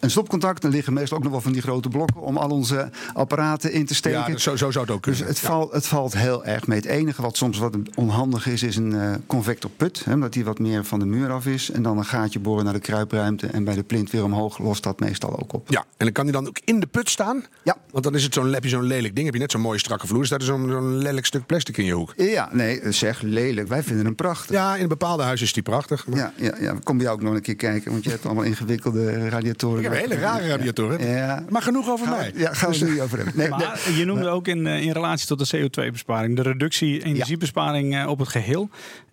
een 0.00 0.10
stopcontact. 0.10 0.64
Er 0.64 0.70
liggen 0.70 0.92
meestal 0.92 1.16
ook 1.16 1.22
nog 1.22 1.32
wel 1.32 1.40
van 1.40 1.52
die 1.52 1.62
grote 1.62 1.88
blokken 1.88 2.20
om 2.20 2.36
al 2.36 2.48
onze 2.50 2.90
apparaten 3.12 3.72
in 3.72 3.86
te 3.86 3.94
steken. 3.94 4.32
Ja, 4.32 4.38
zo, 4.38 4.56
zo 4.56 4.70
zou 4.70 4.84
het 4.84 4.94
ook 4.94 5.02
Dus 5.04 5.16
kunnen. 5.16 5.34
het, 5.34 5.42
Ja. 5.42 5.48
valt, 5.48 5.72
het 5.72 5.86
valt 5.86 6.16
heel 6.16 6.44
erg 6.44 6.66
mee. 6.66 6.78
Het 6.78 6.86
enige 6.86 7.22
wat 7.22 7.36
soms 7.36 7.58
wat 7.58 7.76
onhandig 7.94 8.46
is, 8.46 8.62
is 8.62 8.76
een 8.76 8.92
eh 8.94 9.12
convector 9.26 9.70
put. 9.76 10.04
Hè, 10.04 10.12
omdat 10.14 10.32
die 10.32 10.44
wat 10.44 10.58
meer 10.58 10.84
van 10.84 10.98
de 10.98 11.04
muur 11.06 11.30
af 11.30 11.46
is. 11.46 11.70
En 11.70 11.82
dan 11.82 11.98
een 11.98 12.04
gaatje 12.04 12.38
boren 12.38 12.64
naar 12.64 12.72
de 12.72 12.80
kruipruimte. 12.80 13.46
En 13.46 13.64
bij 13.64 13.74
de 13.74 13.82
plint 13.82 14.10
weer 14.10 14.24
omhoog 14.24 14.58
lost 14.58 14.82
dat 14.82 15.00
meestal 15.00 15.38
ook 15.40 15.52
op. 15.52 15.68
Ja, 15.70 15.80
en 15.80 15.84
dan 16.04 16.12
kan 16.12 16.24
die 16.24 16.32
dan 16.32 16.46
ook 16.48 16.58
in 16.64 16.80
de 16.80 16.86
put 16.86 17.08
staan? 17.10 17.44
Ja. 17.62 17.76
Want 17.90 18.04
dan 18.04 18.14
is 18.14 18.22
het 18.22 18.34
zo'n, 18.34 18.52
heb 18.52 18.62
je 18.62 18.68
zo'n 18.68 18.82
lelijk 18.84 19.14
ding. 19.14 19.24
Heb 19.26 19.34
je 19.34 19.40
net 19.40 19.50
zo'n 19.50 19.60
mooie 19.60 19.78
strakke 19.78 20.06
vloer. 20.06 20.26
Staat 20.26 20.40
er 20.40 20.46
zo'n, 20.46 20.68
zo'n 20.68 20.96
lelijk 20.96 21.26
stuk 21.26 21.46
plastic 21.46 21.76
in 21.76 21.84
je 21.84 21.92
hoek. 21.92 22.12
Ja, 22.16 22.48
nee, 22.52 22.92
zeg 22.92 23.20
lelijk. 23.22 23.68
Wij 23.68 23.82
vinden 23.82 24.04
hem 24.04 24.14
prachtig. 24.14 24.50
Ja, 24.56 24.76
in 24.76 24.82
een 24.82 24.88
bepaalde 24.88 25.22
huis 25.22 25.42
is 25.42 25.52
die 25.52 25.62
prachtig. 25.62 26.06
Maar 26.06 26.18
Ja, 26.18 26.32
ja, 26.36 26.54
ja. 26.60 26.74
Kom 26.82 26.96
bij 26.96 27.06
jou 27.06 27.18
ook 27.18 27.24
nog 27.24 27.34
een 27.34 27.42
keer 27.42 27.56
kijken, 27.56 27.90
want 27.92 28.04
je 28.04 28.10
hebt 28.10 28.24
allemaal 28.26 28.44
ingewikkelde 28.44 29.28
radiatoren. 29.28 29.89
Ik 29.92 30.00
heb 30.00 30.04
een 30.04 30.16
hele 30.16 30.22
rare 30.26 30.48
radiatoren. 30.48 31.06
Ja. 31.08 31.44
Maar 31.48 31.62
genoeg 31.62 31.88
over 31.90 32.06
Gaan 32.06 32.16
mij. 32.16 32.32
we- 32.34 32.38
Ja, 32.38 32.52
gaan 32.54 32.70
we 32.70 32.76
het 32.76 32.84
nu 32.86 32.90
niet 32.92 33.00
over 33.00 33.16
hebben. 33.16 33.36
Nee, 33.36 33.48
nee. 33.48 33.58
Maar 33.58 33.78
je 33.96 34.04
noemde 34.04 34.28
ook 34.28 34.48
in, 34.48 34.66
eh, 34.66 34.82
in 34.82 34.90
relatie 34.92 35.26
tot 35.26 35.50
de 35.50 35.56
CO2-besparing, 35.58 36.36
de 36.36 36.42
reductie 36.42 37.04
energiebesparing 37.04 37.94
eh, 37.96 38.06
op 38.08 38.18
het 38.18 38.28
geheel. 38.28 38.68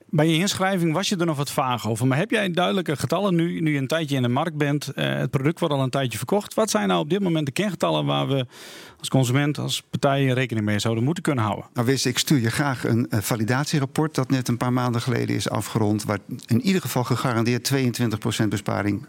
Bij 0.09 0.27
je 0.27 0.35
inschrijving 0.37 0.93
was 0.93 1.09
je 1.09 1.15
er 1.17 1.25
nog 1.25 1.37
wat 1.37 1.51
vaag 1.51 1.89
over. 1.89 2.07
Maar 2.07 2.17
heb 2.17 2.31
jij 2.31 2.51
duidelijke 2.51 2.95
getallen 2.95 3.35
nu, 3.35 3.59
nu 3.61 3.71
je 3.73 3.77
een 3.77 3.87
tijdje 3.87 4.15
in 4.15 4.21
de 4.21 4.27
markt 4.27 4.55
bent? 4.57 4.87
eh, 4.87 5.13
het 5.15 5.29
product 5.31 5.59
wordt 5.59 5.73
al 5.73 5.81
een 5.83 5.89
tijdje 5.89 6.17
verkocht. 6.17 6.53
Wat 6.53 6.69
zijn 6.69 6.87
nou 6.87 6.99
op 6.99 7.09
dit 7.09 7.19
moment 7.19 7.45
de 7.45 7.51
kerngetallen 7.51 8.05
waar 8.05 8.27
we 8.27 8.45
als 8.99 9.09
consument, 9.09 9.57
als 9.57 9.83
partij 9.89 10.25
rekening 10.25 10.65
mee 10.65 10.79
zouden 10.79 11.03
moeten 11.03 11.23
kunnen 11.23 11.43
houden? 11.43 11.65
Nou 11.73 11.87
wist 11.87 12.05
ik 12.05 12.17
stuur 12.17 12.39
je 12.39 12.49
graag 12.51 12.83
een 12.83 13.07
validatierapport 13.09 14.15
dat 14.15 14.29
net 14.29 14.47
een 14.47 14.57
paar 14.57 14.73
maanden 14.73 15.01
geleden 15.01 15.35
is 15.35 15.49
afgerond. 15.49 16.03
Waar 16.03 16.19
in 16.45 16.61
ieder 16.61 16.81
geval 16.81 17.03
gegarandeerd 17.03 17.63
22% 17.63 18.49
besparing 18.49 19.05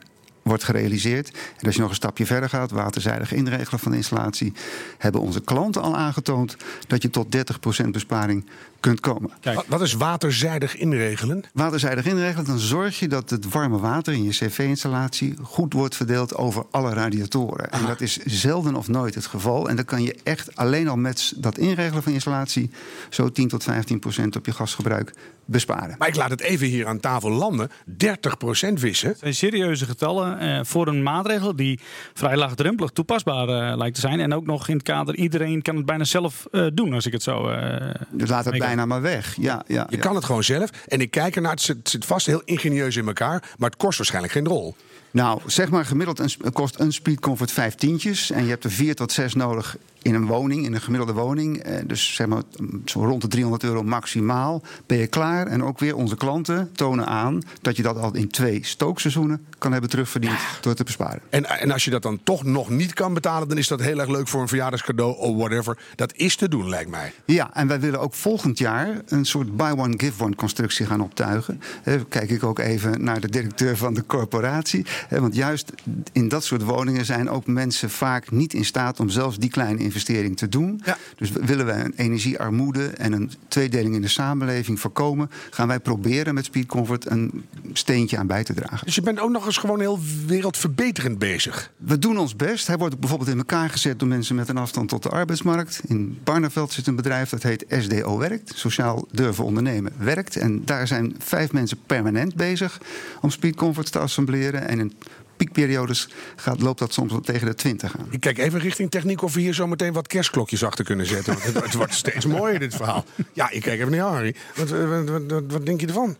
wordt 0.49 0.64
gerealiseerd. 0.64 1.31
En 1.59 1.67
als 1.67 1.75
je 1.75 1.81
nog 1.81 1.90
een 1.90 1.97
stapje 1.97 2.26
verder 2.26 2.49
gaat, 2.49 2.71
waterzijdig 2.71 3.33
inregelen 3.33 3.81
van 3.81 3.90
de 3.90 3.97
installatie, 3.97 4.52
hebben 4.99 5.21
onze 5.21 5.40
klanten 5.40 5.83
al 5.83 5.97
aangetoond 5.97 6.57
dat 6.87 7.02
je 7.02 7.11
tot 7.11 7.37
30% 7.85 7.88
besparing 7.90 8.45
kunt 8.81 9.00
komen. 9.00 9.31
Wat, 9.43 9.64
wat 9.69 9.81
is 9.81 9.93
waterzijdig 9.93 10.76
inregelen? 10.76 11.45
Waterzijdig 11.52 12.07
inregelen, 12.07 12.47
dan 12.47 12.59
zorg 12.59 12.99
je 12.99 13.09
dat 13.09 13.31
het 13.31 13.49
warme 13.52 13.78
water 13.78 14.12
in 14.12 14.25
je 14.25 14.31
cv-installatie 14.31 15.35
goed 15.43 15.73
wordt 15.73 15.97
verdeeld 15.97 16.35
over 16.35 16.64
alle 16.71 16.93
radiatoren. 16.93 17.71
En 17.71 17.87
dat 17.87 18.00
is 18.00 18.17
zelden 18.17 18.75
of 18.75 18.88
nooit 18.88 19.14
het 19.14 19.26
geval. 19.26 19.69
En 19.69 19.76
dan 19.76 19.85
kan 19.85 20.02
je 20.02 20.17
echt 20.23 20.57
alleen 20.57 20.88
al 20.88 20.97
met 20.97 21.33
dat 21.37 21.59
inregelen 21.59 22.02
van 22.02 22.12
je 22.12 22.19
installatie 22.19 22.71
zo 23.11 23.31
10 23.31 23.49
tot 23.49 23.62
15 23.62 23.99
procent 23.99 24.37
op 24.37 24.47
je 24.47 24.52
gasgebruik 24.52 25.12
besparen. 25.50 25.95
Maar 25.99 26.09
ik 26.09 26.17
laat 26.17 26.31
het 26.31 26.40
even 26.40 26.67
hier 26.67 26.87
aan 26.87 27.00
tafel 27.00 27.31
landen. 27.31 27.71
30% 27.71 28.73
wissen. 28.75 29.09
Het 29.09 29.19
zijn 29.19 29.35
serieuze 29.35 29.85
getallen 29.85 30.38
eh, 30.38 30.61
voor 30.64 30.87
een 30.88 31.02
maatregel 31.02 31.57
die 31.57 31.81
vrij 32.14 32.37
laagdrempelig 32.37 32.90
toepasbaar 32.90 33.49
eh, 33.49 33.76
lijkt 33.76 33.95
te 33.95 34.00
zijn. 34.00 34.21
En 34.21 34.35
ook 34.35 34.47
nog 34.47 34.69
in 34.69 34.75
het 34.75 34.83
kader, 34.83 35.14
iedereen 35.17 35.62
kan 35.62 35.76
het 35.76 35.87
bijna 35.87 36.05
zelf 36.05 36.47
eh, 36.50 36.67
doen 36.75 36.93
als 36.95 37.07
ik 37.07 37.12
het 37.12 37.23
zo... 37.23 37.49
eh, 37.49 37.95
Dus 38.11 38.28
laat 38.28 38.45
het 38.45 38.59
bijna 38.59 38.87
maar 38.87 39.00
weg. 39.02 39.37
Ja, 39.40 39.62
ja, 39.67 39.87
Je 39.90 39.97
ja. 39.97 40.02
kan 40.02 40.14
het 40.14 40.25
gewoon 40.25 40.45
zelf. 40.45 40.71
En 40.87 41.00
ik 41.00 41.11
kijk 41.11 41.37
ernaar, 41.37 41.50
het 41.50 41.61
zit, 41.61 41.76
het 41.76 41.88
zit 41.88 42.05
vast 42.05 42.26
heel 42.26 42.43
ingenieus 42.45 42.97
in 42.97 43.07
elkaar. 43.07 43.43
Maar 43.59 43.71
het 43.71 43.78
kost 43.78 43.97
waarschijnlijk 43.99 44.33
geen 44.33 44.47
rol. 44.47 44.75
Nou, 45.11 45.41
zeg 45.47 45.71
maar 45.71 45.85
gemiddeld 45.85 46.19
een, 46.19 46.53
kost 46.53 46.81
een 46.81 46.93
Speed 46.93 47.21
Comfort 47.21 47.53
vijf 47.53 47.75
tientjes. 47.75 48.31
En 48.31 48.43
je 48.43 48.50
hebt 48.50 48.65
er 48.65 48.71
vier 48.71 48.95
tot 48.95 49.12
zes 49.12 49.35
nodig 49.35 49.77
in 50.03 50.15
een 50.15 50.27
woning, 50.27 50.65
in 50.65 50.75
een 50.75 50.81
gemiddelde 50.81 51.12
woning. 51.12 51.59
Eh, 51.59 51.79
dus 51.87 52.15
zeg 52.15 52.27
maar 52.27 52.43
mm, 52.57 52.83
zo 52.85 53.05
rond 53.05 53.23
de 53.23 53.29
300 53.29 53.62
euro 53.62 53.83
maximaal. 53.83 54.62
Ben 54.87 54.99
je 54.99 55.07
klaar? 55.07 55.47
En 55.47 55.65
ook 55.65 55.79
weer 55.79 55.97
onze 55.97 56.17
klanten 56.17 56.71
tonen 56.73 57.07
aan 57.07 57.43
dat 57.61 57.77
je 57.77 57.83
dat 57.83 57.97
al 57.97 58.15
in 58.15 58.29
twee 58.29 58.61
stookseizoenen 58.65 59.47
kan 59.59 59.73
hebben 59.73 59.91
terugverdiend 59.91 60.38
door 60.61 60.75
te 60.75 60.85
besparen. 60.85 61.21
En, 61.31 61.45
en 61.45 61.71
als 61.71 61.85
je 61.85 61.91
dat 61.91 62.03
dan 62.03 62.21
toch 62.23 62.45
nog 62.45 62.69
niet 62.69 62.93
kan 62.93 63.15
betalen, 63.15 63.49
dan 63.49 63.59
is 63.59 63.69
dat 63.69 63.81
heel 63.81 63.99
erg 63.99 64.09
leuk 64.09 64.29
voor 64.29 64.41
een 64.41 64.49
verjaardagscadeau 64.49 65.17
of 65.17 65.37
whatever. 65.37 65.79
Dat 65.95 66.15
is 66.17 66.37
te 66.37 66.49
doen, 66.49 66.69
lijkt 66.69 66.91
mij. 66.91 67.12
Ja, 67.25 67.50
en 67.55 67.69
wij 67.69 67.81
willen 67.81 68.00
ook 68.00 68.15
volgend 68.15 68.59
jaar 68.59 69.03
een 69.07 69.25
soort 69.25 69.57
buy 69.57 69.71
one, 69.71 69.95
give 69.97 70.25
one 70.25 70.35
constructie 70.35 70.87
gaan 70.87 71.00
optuigen. 71.00 71.61
Eh, 71.83 71.95
kijk 72.09 72.31
ik 72.31 72.45
ook 72.45 72.59
even 72.59 73.05
naar 73.05 73.21
de 73.21 73.29
directeur 73.29 73.77
van 73.77 73.95
de 73.95 74.07
corporatie. 74.07 74.87
Want 75.09 75.35
juist 75.35 75.73
in 76.12 76.28
dat 76.28 76.45
soort 76.45 76.62
woningen 76.62 77.05
zijn 77.05 77.31
ook 77.31 77.47
mensen 77.47 77.90
vaak 77.90 78.31
niet 78.31 78.55
in 78.55 78.64
staat 78.64 79.00
om 79.00 79.09
zelfs 79.09 79.38
die 79.38 79.50
kleine 79.50 79.81
investering 79.81 80.37
te 80.37 80.49
doen. 80.49 80.81
Ja. 80.85 80.97
Dus 81.17 81.31
willen 81.31 81.67
wij 81.67 81.85
een 81.85 81.95
energiearmoede 81.97 82.87
en 82.87 83.12
een 83.12 83.31
tweedeling 83.49 83.95
in 83.95 84.00
de 84.00 84.09
samenleving 84.09 84.81
voorkomen, 84.81 85.31
gaan 85.50 85.69
wij 85.69 85.81
proberen 85.81 86.35
met 86.35 86.45
Speed 86.45 86.67
Comfort 86.67 87.11
een 87.11 87.45
steentje 87.73 88.19
aan 88.19 88.26
bij 88.26 88.45
te 88.45 88.55
dragen. 88.55 88.87
Dus 88.87 88.95
je 88.95 89.02
bent 89.02 89.21
ook 89.21 89.31
nog 89.31 89.47
eens 89.47 89.57
gewoon 89.57 89.81
heel 89.81 89.99
wereldverbeterend 90.26 91.19
bezig. 91.19 91.73
We 91.76 91.99
doen 91.99 92.19
ons 92.19 92.37
best. 92.37 92.67
Hij 92.67 92.76
wordt 92.76 93.00
bijvoorbeeld 93.00 93.31
in 93.31 93.38
elkaar 93.38 93.71
gezet 93.71 93.99
door 93.99 94.09
mensen 94.09 94.35
met 94.35 94.49
een 94.49 94.57
afstand 94.57 94.88
tot 94.88 95.02
de 95.02 95.09
arbeidsmarkt. 95.09 95.81
In 95.87 96.19
Barneveld 96.25 96.73
zit 96.73 96.87
een 96.87 96.97
bedrijf 96.97 97.28
dat 97.28 97.43
heet 97.43 97.64
SDO 97.69 98.19
Werkt. 98.19 98.52
Sociaal 98.55 99.07
durven 99.11 99.45
ondernemen 99.45 99.93
werkt. 99.99 100.37
En 100.37 100.64
daar 100.64 100.87
zijn 100.87 101.14
vijf 101.19 101.52
mensen 101.52 101.78
permanent 101.87 102.35
bezig 102.35 102.81
om 103.21 103.31
Speed 103.31 103.57
Comfort 103.57 103.93
te 103.93 103.99
assembleren. 103.99 104.69
En 104.69 104.78
in 104.78 104.88
piekperiodes 105.37 106.09
gaat, 106.37 106.61
loopt 106.61 106.78
dat 106.78 106.92
soms 106.92 107.12
tegen 107.23 107.47
de 107.47 107.54
20 107.54 107.99
aan. 107.99 108.07
Ik 108.11 108.21
kijk 108.21 108.38
even 108.38 108.61
richting 108.61 108.90
techniek 108.90 109.23
of 109.23 109.35
we 109.35 109.40
hier 109.40 109.54
zo 109.54 109.66
meteen 109.66 109.92
wat 109.92 110.07
kerstklokjes 110.07 110.64
achter 110.64 110.85
kunnen 110.85 111.07
zetten. 111.07 111.33
Want 111.33 111.45
het, 111.45 111.62
het 111.64 111.75
wordt 111.75 111.95
steeds 111.95 112.26
mooier, 112.26 112.59
dit 112.59 112.75
verhaal. 112.75 113.04
Ja, 113.33 113.50
ik 113.50 113.62
kijk 113.62 113.80
even 113.80 113.92
naar 113.92 114.00
Harry. 114.00 114.35
Wat, 114.57 114.68
wat, 114.71 115.09
wat, 115.09 115.42
wat 115.49 115.66
denk 115.66 115.80
je 115.80 115.87
ervan? 115.87 116.16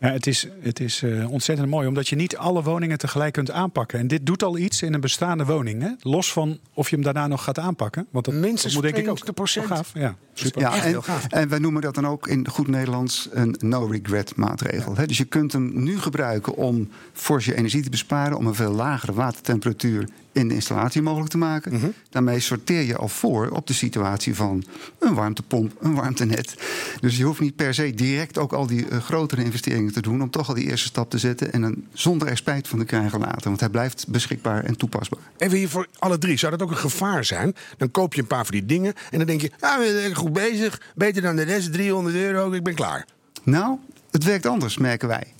Ja, 0.00 0.08
het 0.10 0.26
is, 0.26 0.48
het 0.60 0.80
is 0.80 1.02
eh, 1.02 1.30
ontzettend 1.30 1.68
mooi, 1.68 1.86
omdat 1.86 2.08
je 2.08 2.16
niet 2.16 2.36
alle 2.36 2.62
woningen 2.62 2.98
tegelijk 2.98 3.32
kunt 3.32 3.50
aanpakken. 3.50 3.98
En 3.98 4.06
dit 4.06 4.26
doet 4.26 4.42
al 4.42 4.58
iets 4.58 4.82
in 4.82 4.94
een 4.94 5.00
bestaande 5.00 5.44
woning. 5.44 5.82
Hè? 5.82 5.90
Los 6.00 6.32
van 6.32 6.58
of 6.74 6.88
je 6.88 6.94
hem 6.94 7.04
daarna 7.04 7.26
nog 7.26 7.44
gaat 7.44 7.58
aanpakken. 7.58 8.06
Want 8.10 8.24
dat, 8.24 8.34
Minstens 8.34 8.74
dat 8.74 8.82
moet 8.82 8.92
denk 8.92 9.06
ik 9.06 9.10
ook 9.10 9.50
20%. 9.50 9.54
wel 9.54 9.76
gaaf. 9.76 9.90
Ja, 9.94 10.16
super. 10.34 10.60
Ja, 10.60 10.74
echt 10.74 10.84
en, 10.84 10.88
heel 10.88 11.02
gaaf. 11.02 11.26
en 11.26 11.48
wij 11.48 11.58
noemen 11.58 11.82
dat 11.82 11.94
dan 11.94 12.06
ook 12.06 12.28
in 12.28 12.48
goed 12.48 12.66
Nederlands 12.68 13.28
een 13.32 13.56
no-regret 13.58 14.36
maatregel. 14.36 14.96
Hè? 14.96 15.06
Dus 15.06 15.16
je 15.16 15.24
kunt 15.24 15.52
hem 15.52 15.82
nu 15.82 15.98
gebruiken 15.98 16.54
om 16.54 16.88
fors 17.12 17.44
je 17.44 17.54
energie 17.54 17.82
te 17.82 17.90
besparen, 17.90 18.36
om 18.36 18.46
een 18.46 18.54
veel 18.54 18.72
lagere 18.72 19.12
watertemperatuur 19.12 20.08
in 20.32 20.48
de 20.48 20.54
installatie 20.54 21.02
mogelijk 21.02 21.30
te 21.30 21.38
maken. 21.38 21.72
Mhm. 21.72 21.86
Daarmee 22.10 22.40
sorteer 22.40 22.82
je 22.82 22.96
al 22.96 23.08
voor 23.08 23.48
op 23.48 23.66
de 23.66 23.72
situatie 23.72 24.34
van 24.34 24.64
een 24.98 25.14
warmtepomp, 25.14 25.72
een 25.80 25.94
warmtenet. 25.94 26.54
Dus 27.00 27.16
je 27.16 27.24
hoeft 27.24 27.40
niet 27.40 27.56
per 27.56 27.74
se 27.74 27.94
direct 27.94 28.38
ook 28.38 28.52
al 28.52 28.66
die 28.66 28.88
eh, 28.88 28.98
grotere 28.98 29.44
investeringen 29.44 29.87
te 29.92 30.00
doen 30.00 30.22
om 30.22 30.30
toch 30.30 30.48
al 30.48 30.54
die 30.54 30.70
eerste 30.70 30.86
stap 30.86 31.10
te 31.10 31.18
zetten 31.18 31.52
en 31.52 31.60
dan 31.60 31.84
zonder 31.92 32.28
er 32.28 32.36
spijt 32.36 32.68
van 32.68 32.78
te 32.78 32.84
krijgen 32.84 33.20
later. 33.20 33.48
Want 33.48 33.60
hij 33.60 33.68
blijft 33.68 34.08
beschikbaar 34.08 34.64
en 34.64 34.76
toepasbaar. 34.76 35.20
Even 35.36 35.58
hier 35.58 35.68
voor 35.68 35.86
alle 35.98 36.18
drie. 36.18 36.38
Zou 36.38 36.52
dat 36.52 36.62
ook 36.62 36.70
een 36.70 36.76
gevaar 36.76 37.24
zijn? 37.24 37.54
Dan 37.76 37.90
koop 37.90 38.14
je 38.14 38.20
een 38.20 38.26
paar 38.26 38.44
van 38.44 38.54
die 38.54 38.66
dingen 38.66 38.94
en 39.10 39.18
dan 39.18 39.26
denk 39.26 39.40
je... 39.40 39.50
Ja, 39.60 39.78
we 39.78 39.98
zijn 40.00 40.14
goed 40.14 40.32
bezig. 40.32 40.80
Beter 40.94 41.22
dan 41.22 41.36
de 41.36 41.42
rest. 41.42 41.72
300 41.72 42.16
euro. 42.16 42.52
Ik 42.52 42.62
ben 42.62 42.74
klaar. 42.74 43.06
Nou, 43.42 43.78
het 44.10 44.24
werkt 44.24 44.46
anders, 44.46 44.78
merken 44.78 45.08
wij. 45.08 45.34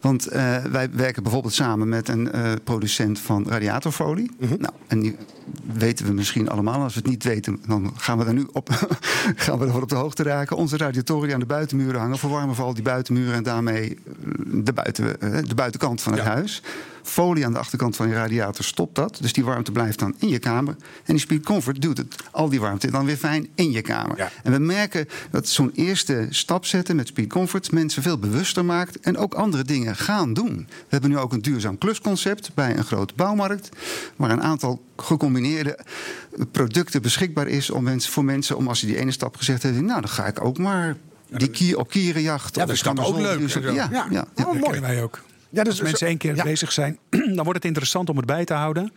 Want 0.00 0.26
eh, 0.26 0.56
wij 0.64 0.90
werken 0.92 1.22
bijvoorbeeld 1.22 1.54
samen 1.54 1.88
met 1.88 2.08
een 2.08 2.32
eh, 2.32 2.52
producent 2.64 3.18
van 3.18 3.46
radiatorfolie. 3.48 4.30
Nou, 4.38 4.72
en 4.86 5.00
die 5.00 5.16
weten 5.72 6.06
we 6.06 6.12
misschien 6.12 6.48
allemaal. 6.48 6.82
Als 6.82 6.94
we 6.94 7.00
het 7.00 7.08
niet 7.08 7.24
weten, 7.24 7.58
dan 7.66 7.92
gaan 7.96 8.18
we 8.18 8.24
er 8.24 8.34
nu 8.34 8.46
op, 8.52 8.68
gaan 9.36 9.58
we 9.58 9.64
ervoor 9.64 9.82
op 9.82 9.88
de 9.88 9.94
hoogte 9.94 10.22
raken. 10.22 10.56
Onze 10.56 10.76
radiatoren 10.76 11.24
die 11.24 11.34
aan 11.34 11.40
de 11.40 11.46
buitenmuren 11.46 12.00
hangen, 12.00 12.18
verwarmen 12.18 12.54
vooral 12.54 12.74
die 12.74 12.82
buitenmuren 12.82 13.34
en 13.34 13.42
daarmee 13.42 13.88
eh, 13.94 14.30
de, 14.46 14.72
buiten, 14.72 15.04
de 15.48 15.54
buitenkant 15.54 16.02
van 16.02 16.12
het 16.12 16.22
Ja. 16.22 16.28
huis. 16.28 16.62
Folie 17.02 17.46
aan 17.46 17.52
de 17.52 17.58
achterkant 17.58 17.96
van 17.96 18.08
je 18.08 18.14
radiator 18.14 18.64
stopt 18.64 18.94
dat. 18.94 19.18
Dus 19.20 19.32
die 19.32 19.44
warmte 19.44 19.72
blijft 19.72 19.98
dan 19.98 20.14
in 20.18 20.28
je 20.28 20.38
kamer. 20.38 20.76
En 21.04 21.12
die 21.14 21.18
Speed 21.18 21.44
Comfort 21.44 21.82
doet 21.82 21.98
het, 21.98 22.16
al 22.30 22.48
die 22.48 22.60
warmte 22.60 22.90
dan 22.90 23.04
weer 23.04 23.16
fijn 23.16 23.48
in 23.54 23.70
je 23.70 23.82
kamer. 23.82 24.16
Ja. 24.16 24.30
En 24.42 24.52
we 24.52 24.58
merken 24.58 25.08
dat 25.30 25.48
zo'n 25.48 25.70
eerste 25.74 26.26
stap 26.30 26.64
zetten 26.64 26.96
met 26.96 27.06
Speed 27.06 27.28
Comfort 27.28 27.72
mensen 27.72 28.02
veel 28.02 28.18
bewuster 28.18 28.64
maakt 28.64 29.00
en 29.00 29.16
ook 29.16 29.34
andere 29.40 29.64
dingen 29.64 29.96
gaan 29.96 30.32
doen. 30.34 30.66
We 30.68 30.86
hebben 30.88 31.10
nu 31.10 31.18
ook 31.18 31.32
een 31.32 31.42
duurzaam 31.42 31.78
klusconcept 31.78 32.50
bij 32.54 32.76
een 32.76 32.84
grote 32.84 33.14
bouwmarkt, 33.16 33.68
waar 34.16 34.30
een 34.30 34.42
aantal 34.42 34.82
gecombineerde 34.96 35.78
producten 36.50 37.02
beschikbaar 37.02 37.46
is 37.48 37.70
om 37.70 37.82
mensen, 37.84 38.12
voor 38.12 38.24
mensen 38.24 38.56
om 38.56 38.68
als 38.68 38.78
ze 38.78 38.86
die 38.86 38.96
ene 38.96 39.10
stap 39.10 39.36
gezegd 39.36 39.62
hebben, 39.62 39.84
nou 39.84 40.00
dan 40.00 40.10
ga 40.10 40.26
ik 40.26 40.44
ook 40.44 40.58
maar 40.58 40.96
die 41.28 41.48
kier 41.50 41.78
op 41.78 41.90
kierenjacht. 41.90 42.54
Ja, 42.54 42.62
of 42.62 42.68
dat 42.68 42.76
is 42.76 42.82
mijn 42.84 42.98
ook 42.98 43.18
leuk 43.18 43.38
dus-. 43.38 43.54
Ja, 43.54 43.70
ja, 43.70 43.88
ja. 43.90 44.20
Oh, 44.20 44.26
Dat 44.34 44.46
mooi. 44.46 44.60
kennen 44.60 44.80
wij 44.80 45.02
ook. 45.02 45.20
Ja, 45.52 45.62
dus 45.64 45.72
Als 45.72 45.82
mensen 45.82 46.06
één 46.06 46.16
keer 46.16 46.34
ja. 46.36 46.42
bezig 46.42 46.72
zijn, 46.72 46.98
dan 47.36 47.44
wordt 47.44 47.54
het 47.54 47.64
interessant 47.64 48.08
om 48.10 48.16
het 48.16 48.26
bij 48.26 48.44
te 48.44 48.54
houden. 48.54 48.92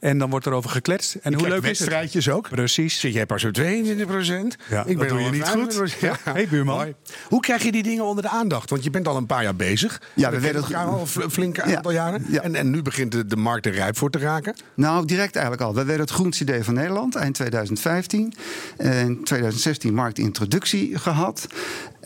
En 0.00 0.18
dan 0.18 0.30
wordt 0.30 0.46
er 0.46 0.52
over 0.52 0.70
gekletst. 0.70 1.14
En 1.14 1.34
hoe 1.34 1.42
leuk 1.42 1.50
is 1.50 1.54
het? 1.56 1.64
wedstrijdjes 1.78 2.28
ook. 2.30 2.48
Precies. 2.48 3.00
Zit 3.00 3.12
jij 3.12 3.26
pas 3.26 3.44
op 3.44 3.52
22 3.52 4.06
procent? 4.06 4.56
Ja, 4.70 4.84
dat 4.84 5.08
doe 5.08 5.20
je 5.20 5.30
niet 5.30 5.48
goed. 5.48 5.96
Ja. 6.00 6.16
Hey, 6.24 6.48
buurman. 6.48 6.76
Mooi. 6.76 6.94
Hoe 7.28 7.40
krijg 7.40 7.62
je 7.62 7.72
die 7.72 7.82
dingen 7.82 8.04
onder 8.04 8.22
de 8.22 8.28
aandacht? 8.30 8.70
Want 8.70 8.84
je 8.84 8.90
bent 8.90 9.08
al 9.08 9.16
een 9.16 9.26
paar 9.26 9.42
jaar 9.42 9.56
bezig. 9.56 10.00
Ja, 10.14 10.30
we 10.30 10.36
we 10.36 10.42
werden- 10.42 10.62
elkaar 10.62 10.86
al 10.86 11.06
een 11.20 11.30
flinke 11.30 11.68
Ja, 11.68 11.76
aantal 11.76 11.92
jaren. 11.92 12.24
ja. 12.28 12.42
En, 12.42 12.54
en 12.54 12.70
nu 12.70 12.82
begint 12.82 13.12
de, 13.12 13.26
de 13.26 13.36
markt 13.36 13.66
er 13.66 13.72
rijp 13.72 13.96
voor 13.98 14.10
te 14.10 14.18
raken. 14.18 14.54
Nou, 14.74 15.04
direct 15.06 15.34
eigenlijk 15.36 15.64
al. 15.66 15.74
We 15.74 15.84
werden 15.84 16.00
het 16.06 16.10
groenste 16.14 16.42
idee 16.42 16.64
van 16.64 16.74
Nederland 16.74 17.14
eind 17.14 17.34
2015. 17.34 18.32
In 18.78 19.24
2016 19.24 19.94
marktintroductie 19.94 20.98
gehad. 20.98 21.46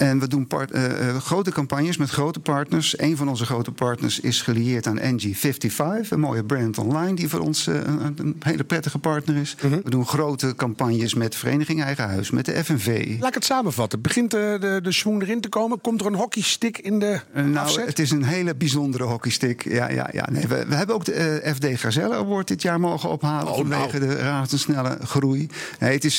En 0.02 0.18
we 0.18 0.28
doen 0.28 0.46
part- 0.46 0.70
eh, 0.70 1.08
eh, 1.08 1.16
grote 1.16 1.50
campagnes 1.50 1.96
met 1.96 2.10
grote 2.10 2.40
partners. 2.40 2.98
Een 2.98 3.16
van 3.16 3.28
onze 3.28 3.44
grote 3.44 3.70
partners 3.72 4.20
is 4.20 4.42
gelieerd 4.42 4.86
aan 4.86 4.98
NG55, 5.00 6.10
een 6.10 6.20
mooie 6.20 6.44
brand 6.44 6.78
online 6.78 7.14
die 7.14 7.28
voor 7.28 7.40
ons 7.40 7.66
eh, 7.66 7.74
een, 7.74 8.14
een 8.16 8.36
hele 8.40 8.64
prettige 8.64 8.98
partner 8.98 9.36
is. 9.36 9.56
Mhm. 9.62 9.80
We 9.84 9.90
doen 9.90 10.06
grote 10.06 10.54
campagnes 10.56 11.14
met 11.14 11.34
Vereniging 11.34 11.82
Eigen 11.82 12.08
Huis, 12.08 12.30
met 12.30 12.44
de 12.44 12.64
FNV. 12.64 13.16
Laat 13.18 13.28
ik 13.28 13.34
het 13.34 13.44
samenvatten. 13.44 14.00
Begint 14.00 14.30
de, 14.30 14.56
de, 14.60 14.80
de 14.82 14.92
swoon 14.92 15.20
erin 15.22 15.40
te 15.40 15.48
komen? 15.48 15.80
Komt 15.80 16.00
er 16.00 16.06
een 16.06 16.14
hockeystick 16.14 16.78
in 16.78 16.98
de 16.98 17.20
Nou, 17.34 17.56
afzet? 17.56 17.86
het 17.86 17.98
is 17.98 18.10
een 18.10 18.24
hele 18.24 18.54
bijzondere 18.54 19.04
hockeystick. 19.04 19.64
Ja, 19.64 19.90
ja, 19.90 20.08
ja. 20.12 20.28
Nee, 20.30 20.46
we, 20.46 20.64
we 20.68 20.74
hebben 20.74 20.94
ook 20.94 21.04
de 21.04 21.52
FD 21.54 21.66
Gazelle 21.80 22.14
Award 22.14 22.48
dit 22.48 22.62
jaar 22.62 22.80
mogen 22.80 23.08
ophalen. 23.10 23.52
Oh, 23.52 23.56
vanwege 23.58 23.98
de 23.98 24.16
razendsnelle 24.16 24.98
groei. 25.02 25.48
Nee, 25.78 25.92
het 25.92 26.04
is, 26.04 26.18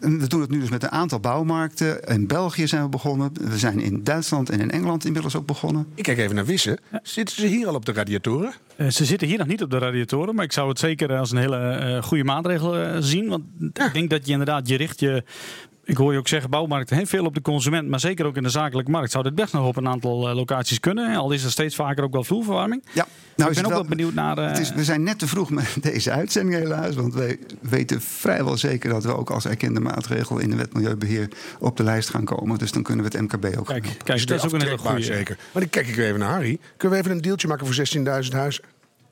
we 0.00 0.26
doen 0.28 0.40
het 0.40 0.50
nu 0.50 0.60
dus 0.60 0.70
met 0.70 0.82
een 0.82 0.90
aantal 0.90 1.20
bouwmarkten. 1.20 2.02
In 2.04 2.26
België 2.26 2.66
zijn 2.66 2.82
we 2.82 2.88
begonnen. 2.88 3.08
We 3.18 3.58
zijn 3.58 3.80
in 3.80 4.04
Duitsland 4.04 4.50
en 4.50 4.60
in 4.60 4.70
Engeland 4.70 5.04
inmiddels 5.04 5.36
ook 5.36 5.46
begonnen. 5.46 5.86
Ik 5.94 6.02
kijk 6.02 6.18
even 6.18 6.34
naar 6.34 6.44
Wissen. 6.44 6.78
Zitten 7.02 7.36
ze 7.36 7.46
hier 7.46 7.66
al 7.66 7.74
op 7.74 7.84
de 7.84 7.92
radiatoren? 7.92 8.52
Eh, 8.76 8.88
ze 8.88 9.04
zitten 9.04 9.28
hier 9.28 9.38
nog 9.38 9.46
niet 9.46 9.62
op 9.62 9.70
de 9.70 9.78
radiatoren, 9.78 10.34
maar 10.34 10.44
ik 10.44 10.52
zou 10.52 10.68
het 10.68 10.78
zeker 10.78 11.16
als 11.18 11.30
een 11.30 11.38
hele 11.38 11.56
eh, 11.56 12.02
goede 12.02 12.24
maatregel 12.24 12.76
eh, 12.76 12.96
zien. 13.00 13.28
Want 13.28 13.44
ik 13.58 13.92
denk 13.92 14.10
dat 14.10 14.26
je 14.26 14.32
inderdaad, 14.32 14.68
je 14.68 14.76
richt 14.76 15.00
je. 15.00 15.24
Ik 15.84 15.96
hoor 15.96 16.12
je 16.12 16.18
ook 16.18 16.28
zeggen, 16.28 16.50
bouwmarkten, 16.50 16.96
heel 16.96 17.06
veel 17.06 17.24
op 17.24 17.34
de 17.34 17.42
consument, 17.42 17.88
maar 17.88 18.00
zeker 18.00 18.26
ook 18.26 18.36
in 18.36 18.42
de 18.42 18.48
zakelijke 18.48 18.90
markt 18.90 19.10
zou 19.10 19.24
dit 19.24 19.34
best 19.34 19.52
nog 19.52 19.66
op 19.66 19.76
een 19.76 19.88
aantal 19.88 20.28
eh, 20.28 20.34
locaties 20.34 20.80
kunnen. 20.80 21.16
Al 21.16 21.30
is 21.32 21.44
er 21.44 21.50
steeds 21.50 21.74
vaker 21.74 22.04
ook 22.04 22.12
wel 22.12 22.24
vloerverwarming. 22.24 22.84
Ja, 22.92 23.06
Nou, 23.36 23.50
ik 23.50 23.56
ben 23.56 23.64
ook 23.64 23.72
wel 23.72 23.84
benieuwd 23.84 24.14
naar. 24.14 24.38
eh, 24.38 24.46
Het 24.46 24.58
is, 24.58 24.72
we 24.72 24.84
zijn 24.84 25.02
net 25.02 25.18
te 25.18 25.26
vroeg 25.26 25.50
met 25.50 25.76
deze 25.82 26.10
uitzending 26.10 26.58
helaas. 26.58 26.94
Want 26.94 27.14
wij 27.14 27.38
weten 27.60 28.00
vrijwel 28.00 28.56
zeker 28.56 28.90
dat 28.90 29.04
we 29.04 29.16
ook 29.16 29.30
als 29.30 29.44
erkende 29.46 29.80
maatregel 29.80 30.38
in 30.38 30.50
de 30.50 30.56
wet 30.56 30.74
Milieubeheer 30.74 31.28
op 31.58 31.76
de 31.76 31.82
lijst 31.82 32.08
gaan 32.10 32.24
komen. 32.24 32.58
Dus 32.58 32.72
dan 32.72 32.82
kunnen 32.82 33.10
we 33.10 33.16
het 33.18 33.20
MKB 33.32 33.44
ook 33.58 33.66
kijk, 33.66 33.86
gaan. 33.86 33.96
kijk, 34.04 34.26
dat 34.26 34.38
is 34.38 34.44
ook 34.44 34.52
een 34.52 34.62
hele 34.62 34.78
goede. 34.78 35.02
zeker. 35.02 35.36
Maar 35.52 35.62
dan 35.62 35.70
kijk 35.70 35.86
ik 35.88 35.94
weer 35.94 36.06
even 36.06 36.18
naar 36.18 36.30
Harry. 36.30 36.58
Kunnen 36.76 36.98
we 36.98 37.04
even 37.04 37.16
een 37.16 37.22
deeltje 37.22 37.48
maken 37.48 37.66
voor 37.66 37.86
16.000 37.96 38.02
huizen? 38.02 38.64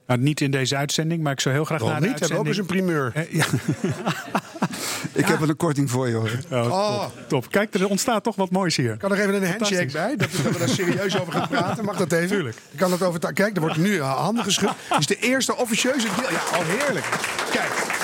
Nou, 0.09 0.21
niet 0.21 0.41
in 0.41 0.51
deze 0.51 0.77
uitzending, 0.77 1.23
maar 1.23 1.33
ik 1.33 1.41
zou 1.41 1.55
heel 1.55 1.65
graag 1.65 1.83
naar 1.83 2.01
de 2.01 2.07
niet? 2.07 2.21
Hebben 2.21 2.39
ook 2.39 2.47
eens 2.47 2.57
een 2.57 2.67
primeur. 2.67 3.11
Eh, 3.15 3.33
ja. 3.33 3.45
Ik 5.13 5.27
heb 5.27 5.39
wel 5.39 5.49
een 5.49 5.57
korting 5.57 5.91
voor 5.91 6.09
je 6.09 6.15
hoor. 6.15 6.31
Oh, 6.51 6.67
Oh. 6.67 7.01
top, 7.03 7.13
top. 7.29 7.51
Kijk, 7.51 7.75
er 7.75 7.89
ontstaat 7.89 8.25
toch 8.25 8.37
wat 8.37 8.51
moois 8.51 8.77
hier. 8.77 8.97
Kan 8.97 9.13
er 9.13 9.21
even 9.21 9.35
een 9.35 9.49
handshake 9.51 9.93
bij? 9.93 10.17
Dat, 10.17 10.29
dat 10.43 10.53
we 10.53 10.59
daar 10.59 10.69
serieus 10.69 11.21
over 11.21 11.33
gaan 11.33 11.49
praten. 11.49 11.85
Mag 11.85 11.97
dat 11.97 12.13
even? 12.13 12.29
Tuurlijk. 12.29 12.57
Kan 12.77 12.91
dat 12.91 13.03
over 13.03 13.33
Kijk, 13.33 13.55
er 13.55 13.61
wordt 13.61 13.77
nu 13.77 14.01
handen 14.01 14.45
geschud. 14.45 14.71
Het 14.89 14.99
is 14.99 15.07
de 15.07 15.17
eerste 15.17 15.57
officieuze 15.57 16.07
deel. 16.17 16.31
Ja, 16.31 16.57
al 16.57 16.63
heerlijk. 16.65 17.07
Kijk, 17.51 17.98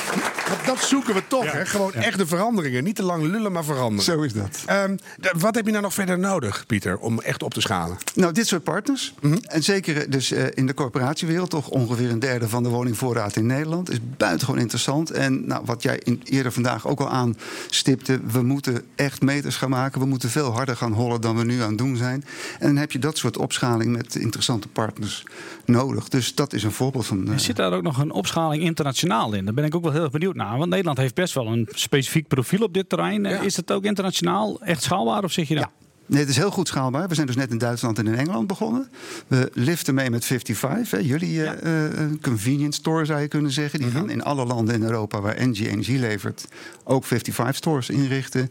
dat, 0.48 0.66
dat 0.66 0.78
zoeken 0.85 1.14
we 1.14 1.22
toch. 1.28 1.52
Hè? 1.52 1.66
Gewoon 1.66 1.92
echte 1.92 2.26
veranderingen. 2.26 2.85
Niet 2.85 2.96
te 2.96 3.02
lang 3.02 3.22
lullen, 3.22 3.52
maar 3.52 3.64
veranderen. 3.64 4.02
Zo 4.04 4.22
is 4.22 4.33
dat. 4.33 4.62
Ehm, 4.66 4.96
d- 5.20 5.33
wat 5.37 5.54
heb 5.54 5.64
je 5.64 5.70
nou 5.70 5.83
nog 5.83 5.94
verder 5.94 6.18
nodig, 6.18 6.66
Pieter, 6.66 6.98
om 6.98 7.20
echt 7.20 7.42
op 7.42 7.54
te 7.54 7.61
schalen? 7.61 7.96
Nou, 8.14 8.33
dit 8.33 8.46
soort 8.46 8.62
partners. 8.64 9.14
En 9.42 9.62
zeker 9.62 9.96
eh, 9.96 10.11
dus 10.11 10.33
eh, 10.33 10.44
in 10.54 10.66
de 10.66 10.74
corporatiewereld, 10.74 11.50
toch 11.50 11.68
ongeveer 11.68 12.11
een 12.11 12.18
derde 12.18 12.48
van 12.48 12.62
de 12.62 12.68
woningvoorraad 12.68 13.37
in 13.37 13.46
Nederland, 13.46 13.90
is 13.90 13.98
buitengewoon 14.16 14.61
interessant. 14.61 15.11
En 15.11 15.46
nou, 15.46 15.62
wat 15.64 15.83
jij 15.83 15.98
in, 16.02 16.20
eerder 16.24 16.52
vandaag 16.52 16.87
ook 16.87 17.00
al 17.00 17.09
aanstipte, 17.11 18.20
we 18.26 18.42
moeten 18.42 18.83
echt 18.94 19.22
meters 19.22 19.57
gaan 19.57 19.70
maken. 19.70 20.00
We 20.00 20.07
moeten 20.07 20.30
veel 20.30 20.52
harder 20.52 20.76
gaan 20.76 20.92
hollen 20.92 21.20
dan 21.20 21.37
we 21.37 21.44
nu 21.44 21.61
aan 21.62 21.68
het 21.68 21.78
doen 21.78 21.96
zijn. 21.96 22.24
En 22.59 22.66
dan 22.66 22.76
heb 22.76 22.92
je 22.92 22.98
dat 22.98 23.18
soort 23.18 23.37
opschaling 23.38 23.96
met 23.96 24.14
interessante 24.14 24.68
partners 24.68 25.24
nodig. 25.64 26.09
Dus 26.09 26.35
dat 26.35 26.52
is 26.52 26.62
een 26.62 26.72
voorbeeld 26.72 27.07
van. 27.07 27.28
eh, 27.33 27.38
Zit 27.38 27.57
daar 27.57 27.72
ook 27.72 27.83
nog 27.83 27.98
een 27.98 28.11
opschaling 28.12 28.62
internationaal 28.62 29.33
in? 29.33 29.44
Daar 29.44 29.54
ben 29.54 29.64
ik 29.64 29.74
ook 29.74 29.83
wel 29.83 29.92
heel 29.92 30.02
erg 30.02 30.11
benieuwd 30.11 30.34
naar. 30.35 30.59
Want 30.59 30.70
Nederland 30.70 30.99
heeft 30.99 31.14
best 31.14 31.35
wel 31.35 31.47
een 31.47 31.68
specifiek 31.70 32.29
profiel 32.29 32.62
op 32.62 32.75
dit 32.75 32.88
terrein. 32.88 33.27
Eh, 33.27 33.42
Is 33.42 33.57
het 33.57 33.73
ook 33.73 33.85
internationaal 33.85 34.61
echt 34.62 34.83
schaalbaar 34.83 35.25
of 35.25 35.33
zeg 35.33 35.49
je 35.49 35.55
nou? 35.55 35.66
Nee, 36.07 36.20
het 36.20 36.29
is 36.29 36.37
heel 36.37 36.51
goed 36.51 36.68
schaalbaar. 36.68 37.09
We 37.09 37.14
zijn 37.14 37.27
dus 37.27 37.37
net 37.37 37.51
in 37.51 37.59
Duitsland 37.59 37.99
en 37.99 38.07
in 38.07 38.14
Engeland 38.14 38.47
begonnen. 38.47 38.88
We 39.27 39.51
liften 39.55 39.94
mee 39.94 40.11
met 40.11 40.25
55. 40.25 40.90
Hè. 40.90 40.99
Jullie 41.07 41.44
eh, 41.44 41.87
eh, 41.87 42.11
convenience 42.23 42.79
store 42.81 43.05
zou 43.05 43.20
je 43.20 43.29
kunnen 43.29 43.51
zeggen. 43.51 43.79
Die 43.79 43.90
gaan 43.90 44.11
in 44.11 44.23
alle 44.23 44.44
landen 44.44 44.75
in 44.75 44.83
Europa 44.83 45.20
waar 45.20 45.35
Engie 45.35 45.68
energie 45.68 45.99
levert... 45.99 46.44
ook 46.85 47.05
55 47.05 47.57
stores 47.57 47.90
inrichten. 47.90 48.49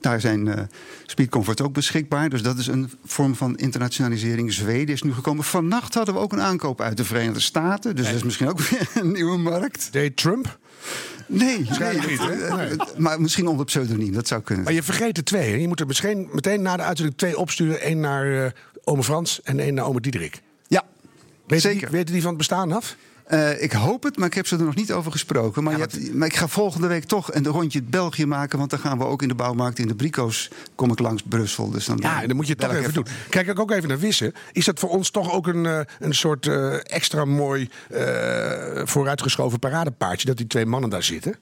Daar 0.00 0.20
zijn 0.20 0.48
eh 0.48 0.62
Speed 1.06 1.28
Comfort 1.28 1.60
ook 1.60 1.72
beschikbaar. 1.72 2.28
Dus 2.28 2.42
dat 2.42 2.58
is 2.58 2.66
een 2.66 2.90
vorm 3.04 3.34
van 3.34 3.56
internationalisering. 3.56 4.52
Zweden 4.52 4.94
is 4.94 5.02
nu 5.02 5.12
gekomen. 5.12 5.44
Vannacht 5.44 5.94
hadden 5.94 6.14
we 6.14 6.20
ook 6.20 6.32
een 6.32 6.40
aankoop 6.40 6.80
uit 6.80 6.96
de 6.96 7.04
Verenigde 7.04 7.40
Staten. 7.40 7.96
Dus 7.96 8.06
dat 8.06 8.14
is 8.14 8.22
misschien 8.22 8.48
ook 8.48 8.60
weer 8.68 8.88
een 8.94 9.12
nieuwe 9.12 9.38
markt. 9.38 9.88
Deed 9.92 10.16
Trump? 10.16 10.58
Nee, 11.26 11.66
nee, 11.78 11.98
niet, 12.08 12.18
hè? 12.18 12.56
Nee. 12.56 12.76
maar 12.96 13.20
misschien 13.20 13.46
onder 13.46 13.64
pseudoniem. 13.66 14.12
Dat 14.12 14.26
zou 14.26 14.42
kunnen. 14.42 14.64
Maar 14.64 14.72
je 14.72 14.82
vergeet 14.82 15.16
er 15.16 15.24
twee. 15.24 15.50
Hè? 15.50 15.56
Je 15.56 15.68
moet 15.68 15.80
er 15.80 15.86
misschien 15.86 16.28
meteen 16.32 16.62
na 16.62 16.76
de 16.76 16.82
uitzending 16.82 17.18
twee 17.18 17.38
opsturen. 17.38 17.90
Eén 17.90 18.00
naar 18.00 18.44
eh 18.44 18.50
ome 18.84 19.02
Frans 19.02 19.42
en 19.42 19.60
één 19.60 19.74
naar 19.74 19.86
ome 19.86 20.00
Diederik. 20.00 20.42
Ja, 20.66 20.84
Weten 21.46 21.70
Zeker. 21.70 21.88
Die, 21.88 21.96
weten 21.96 22.12
die 22.12 22.20
van 22.20 22.30
het 22.30 22.38
bestaan 22.38 22.72
af? 22.72 22.96
Eh, 23.24 23.62
ik 23.62 23.72
hoop 23.72 24.02
het, 24.02 24.16
maar 24.16 24.26
ik 24.26 24.34
heb 24.34 24.46
ze 24.46 24.56
er 24.56 24.64
nog 24.64 24.74
niet 24.74 24.92
over 24.92 25.12
gesproken. 25.12 25.62
Maar, 25.62 25.72
je 25.72 25.80
hebt, 25.80 26.14
maar 26.14 26.28
ik 26.28 26.36
ga 26.36 26.48
volgende 26.48 26.86
week 26.86 27.04
toch 27.04 27.34
een 27.34 27.46
rondje 27.46 27.82
België 27.82 28.26
maken. 28.26 28.58
Want 28.58 28.70
dan 28.70 28.78
gaan 28.78 28.98
we 28.98 29.04
ook 29.04 29.22
in 29.22 29.28
de 29.28 29.34
bouwmarkt 29.34 29.78
in 29.78 29.88
de 29.88 29.94
Brico's. 29.94 30.50
Kom 30.74 30.90
ik 30.90 30.98
langs 30.98 31.22
Brussel. 31.22 31.70
Dus 31.70 31.84
dan, 31.84 31.98
Ja, 32.00 32.22
en 32.22 32.28
dan 32.28 32.36
moet 32.36 32.46
je 32.46 32.52
het 32.52 32.60
toch 32.62 32.72
ik 32.72 32.78
even 32.78 32.94
doen. 32.94 33.06
Kijk 33.28 33.46
ik 33.46 33.58
ook 33.58 33.70
even 33.70 33.88
naar 33.88 33.98
Wissen. 33.98 34.32
Is 34.52 34.64
dat 34.64 34.78
voor 34.78 34.90
ons 34.90 35.10
toch 35.10 35.32
ook 35.32 35.46
een, 35.46 35.66
eh, 35.66 35.80
een 35.98 36.14
soort 36.14 36.46
eh, 36.46 36.74
extra 36.94 37.24
mooi 37.24 37.68
eh, 37.90 38.00
vooruitgeschoven 38.84 39.58
paradepaardje... 39.58 40.26
dat 40.26 40.36
die 40.36 40.46
twee 40.46 40.66
mannen 40.66 40.90
daar 40.90 41.02
zitten? 41.02 41.34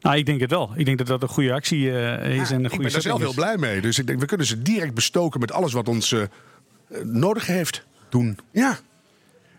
Nou, 0.00 0.16
ik 0.16 0.26
denk 0.26 0.40
het 0.40 0.50
wel. 0.50 0.70
Ik 0.74 0.84
denk 0.84 0.98
dat 0.98 1.06
dat 1.06 1.22
een 1.22 1.28
goede 1.28 1.52
actie 1.52 1.90
eh, 1.90 2.40
is 2.40 2.50
en 2.50 2.56
een 2.56 2.64
ik 2.64 2.70
goede 2.70 2.82
ben 2.82 2.92
daar 2.92 3.02
zelf 3.02 3.02
setting 3.02 3.18
heel 3.18 3.34
blij 3.34 3.56
mee. 3.56 3.80
Dus 3.80 3.98
ik 3.98 4.06
denk, 4.06 4.20
we 4.20 4.26
kunnen 4.26 4.46
ze 4.46 4.62
direct 4.62 4.94
bestoken 4.94 5.40
met 5.40 5.52
alles 5.52 5.72
wat 5.72 5.88
ons 5.88 6.14
nodig 7.02 7.46
heeft. 7.46 7.86
Doen. 8.08 8.38
Ja. 8.50 8.78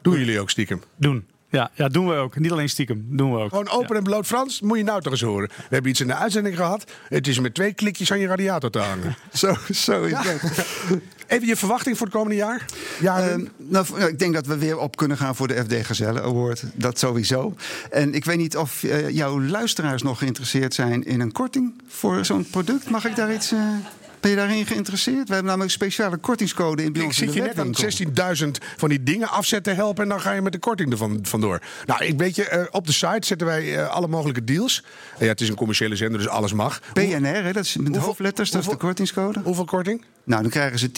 Doen 0.01 0.17
jullie 0.19 0.39
ook 0.39 0.49
stiekem. 0.49 0.81
Doen. 0.95 1.25
Ja, 1.51 1.71
ja, 1.73 1.87
doen 1.87 2.07
we 2.07 2.13
ook. 2.15 2.39
Niet 2.39 2.51
alleen 2.51 2.69
stiekem, 2.69 3.05
doen 3.09 3.33
we 3.33 3.39
ook. 3.39 3.49
Gewoon 3.49 3.69
open 3.69 3.95
en 3.95 4.03
bloot 4.03 4.25
Frans, 4.25 4.61
moet 4.61 4.77
je 4.77 4.83
nou 4.83 5.01
toch 5.01 5.11
eens 5.11 5.21
horen. 5.21 5.47
We 5.47 5.63
hebben 5.69 5.91
iets 5.91 6.01
in 6.01 6.07
de 6.07 6.15
uitzending 6.15 6.55
gehad. 6.55 6.91
Het 7.07 7.27
is 7.27 7.39
met 7.39 7.53
twee 7.53 7.73
klikjes 7.73 8.11
aan 8.11 8.19
je 8.19 8.27
radiator 8.27 8.69
te 8.69 8.79
hangen. 8.79 9.15
Zo, 9.33 9.55
zo 9.71 10.03
is 10.03 10.11
dat. 10.11 10.51
Even 11.27 11.47
je 11.47 11.55
verwachting 11.55 11.97
voor 11.97 12.05
het 12.05 12.15
komende 12.15 12.35
jaar? 12.35 12.65
Ja, 12.99 13.19
Ehm, 13.29 13.45
nou, 13.57 13.85
ik 14.07 14.19
denk 14.19 14.33
dat 14.33 14.45
we 14.45 14.57
weer 14.57 14.77
op 14.77 14.95
kunnen 14.97 15.17
gaan 15.17 15.35
voor 15.35 15.47
de 15.47 15.63
FD 15.63 15.85
Gazelle 15.85 16.21
Award. 16.21 16.63
Dat 16.73 16.99
sowieso. 16.99 17.55
En 17.91 18.13
ik 18.13 18.25
weet 18.25 18.37
niet 18.37 18.57
of 18.57 18.83
eh, 18.83 19.09
jouw 19.09 19.41
luisteraars 19.41 20.01
nog 20.01 20.17
geïnteresseerd 20.17 20.73
zijn 20.73 21.03
in 21.03 21.19
een 21.19 21.31
korting 21.31 21.81
voor 21.87 22.25
zo'n 22.25 22.45
product. 22.49 22.89
Mag 22.89 23.05
ik 23.05 23.15
daar 23.15 23.33
iets... 23.33 23.51
eh, 23.51 23.59
ben 24.19 24.31
je 24.31 24.37
daarin 24.37 24.65
geïnteresseerd? 24.65 25.27
We 25.27 25.33
hebben 25.33 25.43
namelijk 25.43 25.63
een 25.63 25.69
speciale 25.69 26.17
kortingscode 26.17 26.83
in 26.83 26.93
bij 26.93 27.03
ik 27.03 27.13
zit 27.13 27.33
je 27.33 27.41
net 27.41 27.59
aan 27.59 27.73
16.000 28.43 28.47
van 28.77 28.89
die 28.89 29.03
dingen 29.03 29.29
afzetten 29.29 29.75
helpen... 29.75 30.03
en 30.03 30.09
dan 30.09 30.21
ga 30.21 30.31
je 30.31 30.41
met 30.41 30.51
de 30.51 30.59
korting 30.59 30.91
ervan 30.91 31.19
vandoor. 31.21 31.61
Nou, 31.85 32.05
ik 32.05 32.17
weet 32.17 32.35
je, 32.35 32.45
eh, 32.45 32.65
op 32.71 32.85
de 32.85 32.93
site 32.93 33.27
zetten 33.27 33.47
wij 33.47 33.77
eh, 33.77 33.89
alle 33.89 34.07
mogelijke 34.07 34.43
deals. 34.43 34.83
Ja, 35.19 35.27
het 35.27 35.41
is 35.41 35.49
een 35.49 35.55
commerciële 35.55 35.95
zender, 35.95 36.19
dus 36.19 36.29
alles 36.29 36.53
mag. 36.53 36.81
PNR, 36.93 37.43
hè, 37.43 37.53
dat 37.53 37.63
is 37.63 37.77
met 37.77 37.95
hoofdletters, 37.95 38.51
dat 38.51 38.61
is 38.61 38.67
de 38.67 38.75
kortingscode. 38.75 39.39
Hoeveel 39.43 39.65
korting? 39.65 40.05
Nou, 40.29 40.41
dan 40.41 40.51
krijgen 40.51 40.79
ze 40.79 40.89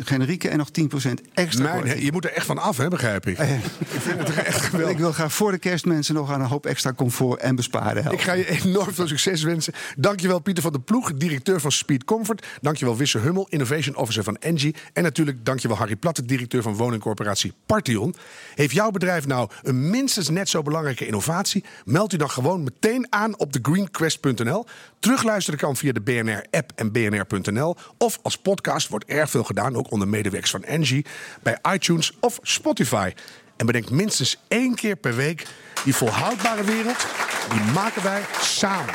10% 0.00 0.02
generieke 0.04 0.48
en 0.48 0.58
nog 0.58 0.68
10% 0.68 1.30
extra 1.34 1.74
Mijn, 1.74 2.04
je 2.04 2.12
moet 2.12 2.24
er 2.24 2.32
echt 2.32 2.46
van 2.46 2.58
af, 2.58 2.76
hè, 2.76 2.88
begrijp 2.88 3.26
ik. 3.26 3.38
ik 3.38 4.00
vind 4.00 4.18
het 4.18 4.34
echt 4.34 4.60
geweldig. 4.66 4.92
Ik 4.92 4.98
wil 4.98 5.12
graag 5.12 5.32
voor 5.32 5.50
de 5.50 5.58
kerst 5.58 5.84
mensen 5.84 6.14
nog 6.14 6.32
aan 6.32 6.40
een 6.40 6.46
hoop 6.46 6.66
extra 6.66 6.92
comfort 6.92 7.40
en 7.40 7.56
besparen 7.56 8.02
helpen. 8.02 8.12
Ik 8.12 8.20
ga 8.20 8.32
je 8.32 8.62
enorm 8.64 8.94
veel 8.94 9.06
succes 9.06 9.42
wensen. 9.42 9.72
Dankjewel 9.96 10.38
Pieter 10.38 10.62
van 10.62 10.72
der 10.72 10.80
Ploeg, 10.80 11.14
directeur 11.14 11.60
van 11.60 11.72
Speed 11.72 12.04
Comfort. 12.04 12.46
Dankjewel 12.60 12.96
Wisse 12.96 13.18
Hummel, 13.18 13.46
Innovation 13.48 13.96
Officer 13.96 14.24
van 14.24 14.36
Engie. 14.36 14.74
En 14.92 15.02
natuurlijk 15.02 15.44
dankjewel 15.44 15.76
Harry 15.76 15.96
Platte, 15.96 16.24
directeur 16.24 16.62
van 16.62 16.74
woningcorporatie 16.74 17.52
Partion. 17.66 18.14
Heeft 18.54 18.74
jouw 18.74 18.90
bedrijf 18.90 19.26
nou 19.26 19.50
een 19.62 19.90
minstens 19.90 20.28
net 20.28 20.48
zo 20.48 20.62
belangrijke 20.62 21.06
innovatie? 21.06 21.64
Meld 21.84 22.12
u 22.12 22.16
dan 22.16 22.30
gewoon 22.30 22.62
meteen 22.62 23.06
aan 23.10 23.38
op 23.38 23.52
thegreenquest.nl. 23.52 24.66
Terugluisteren 25.04 25.58
kan 25.58 25.76
via 25.76 25.92
de 25.92 26.00
BNR-app 26.00 26.72
en 26.74 26.92
bnr.nl. 26.92 27.76
Of 27.98 28.18
als 28.22 28.38
podcast 28.38 28.88
wordt 28.88 29.04
erg 29.04 29.30
veel 29.30 29.44
gedaan, 29.44 29.76
ook 29.76 29.90
onder 29.90 30.08
medewerkers 30.08 30.50
van 30.50 30.64
Engie, 30.64 31.06
bij 31.42 31.58
iTunes 31.72 32.12
of 32.20 32.38
Spotify. 32.42 33.12
En 33.56 33.66
bedenk 33.66 33.90
minstens 33.90 34.40
één 34.48 34.74
keer 34.74 34.96
per 34.96 35.16
week, 35.16 35.46
die 35.84 35.94
volhoudbare 35.94 36.64
wereld, 36.64 37.06
die 37.50 37.72
maken 37.72 38.02
wij 38.02 38.22
samen. 38.40 38.94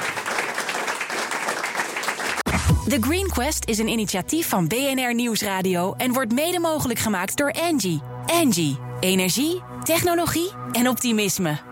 The 2.87 2.97
Green 3.01 3.29
Quest 3.29 3.65
is 3.65 3.77
een 3.77 3.87
initiatief 3.87 4.49
van 4.49 4.67
BNR 4.67 5.15
Nieuwsradio 5.15 5.93
en 5.93 6.13
wordt 6.13 6.33
mede 6.33 6.59
mogelijk 6.59 6.99
gemaakt 6.99 7.37
door 7.37 7.49
Engie. 7.49 8.01
Engie, 8.25 8.79
energie, 8.99 9.61
technologie 9.83 10.51
en 10.71 10.87
optimisme. 10.87 11.68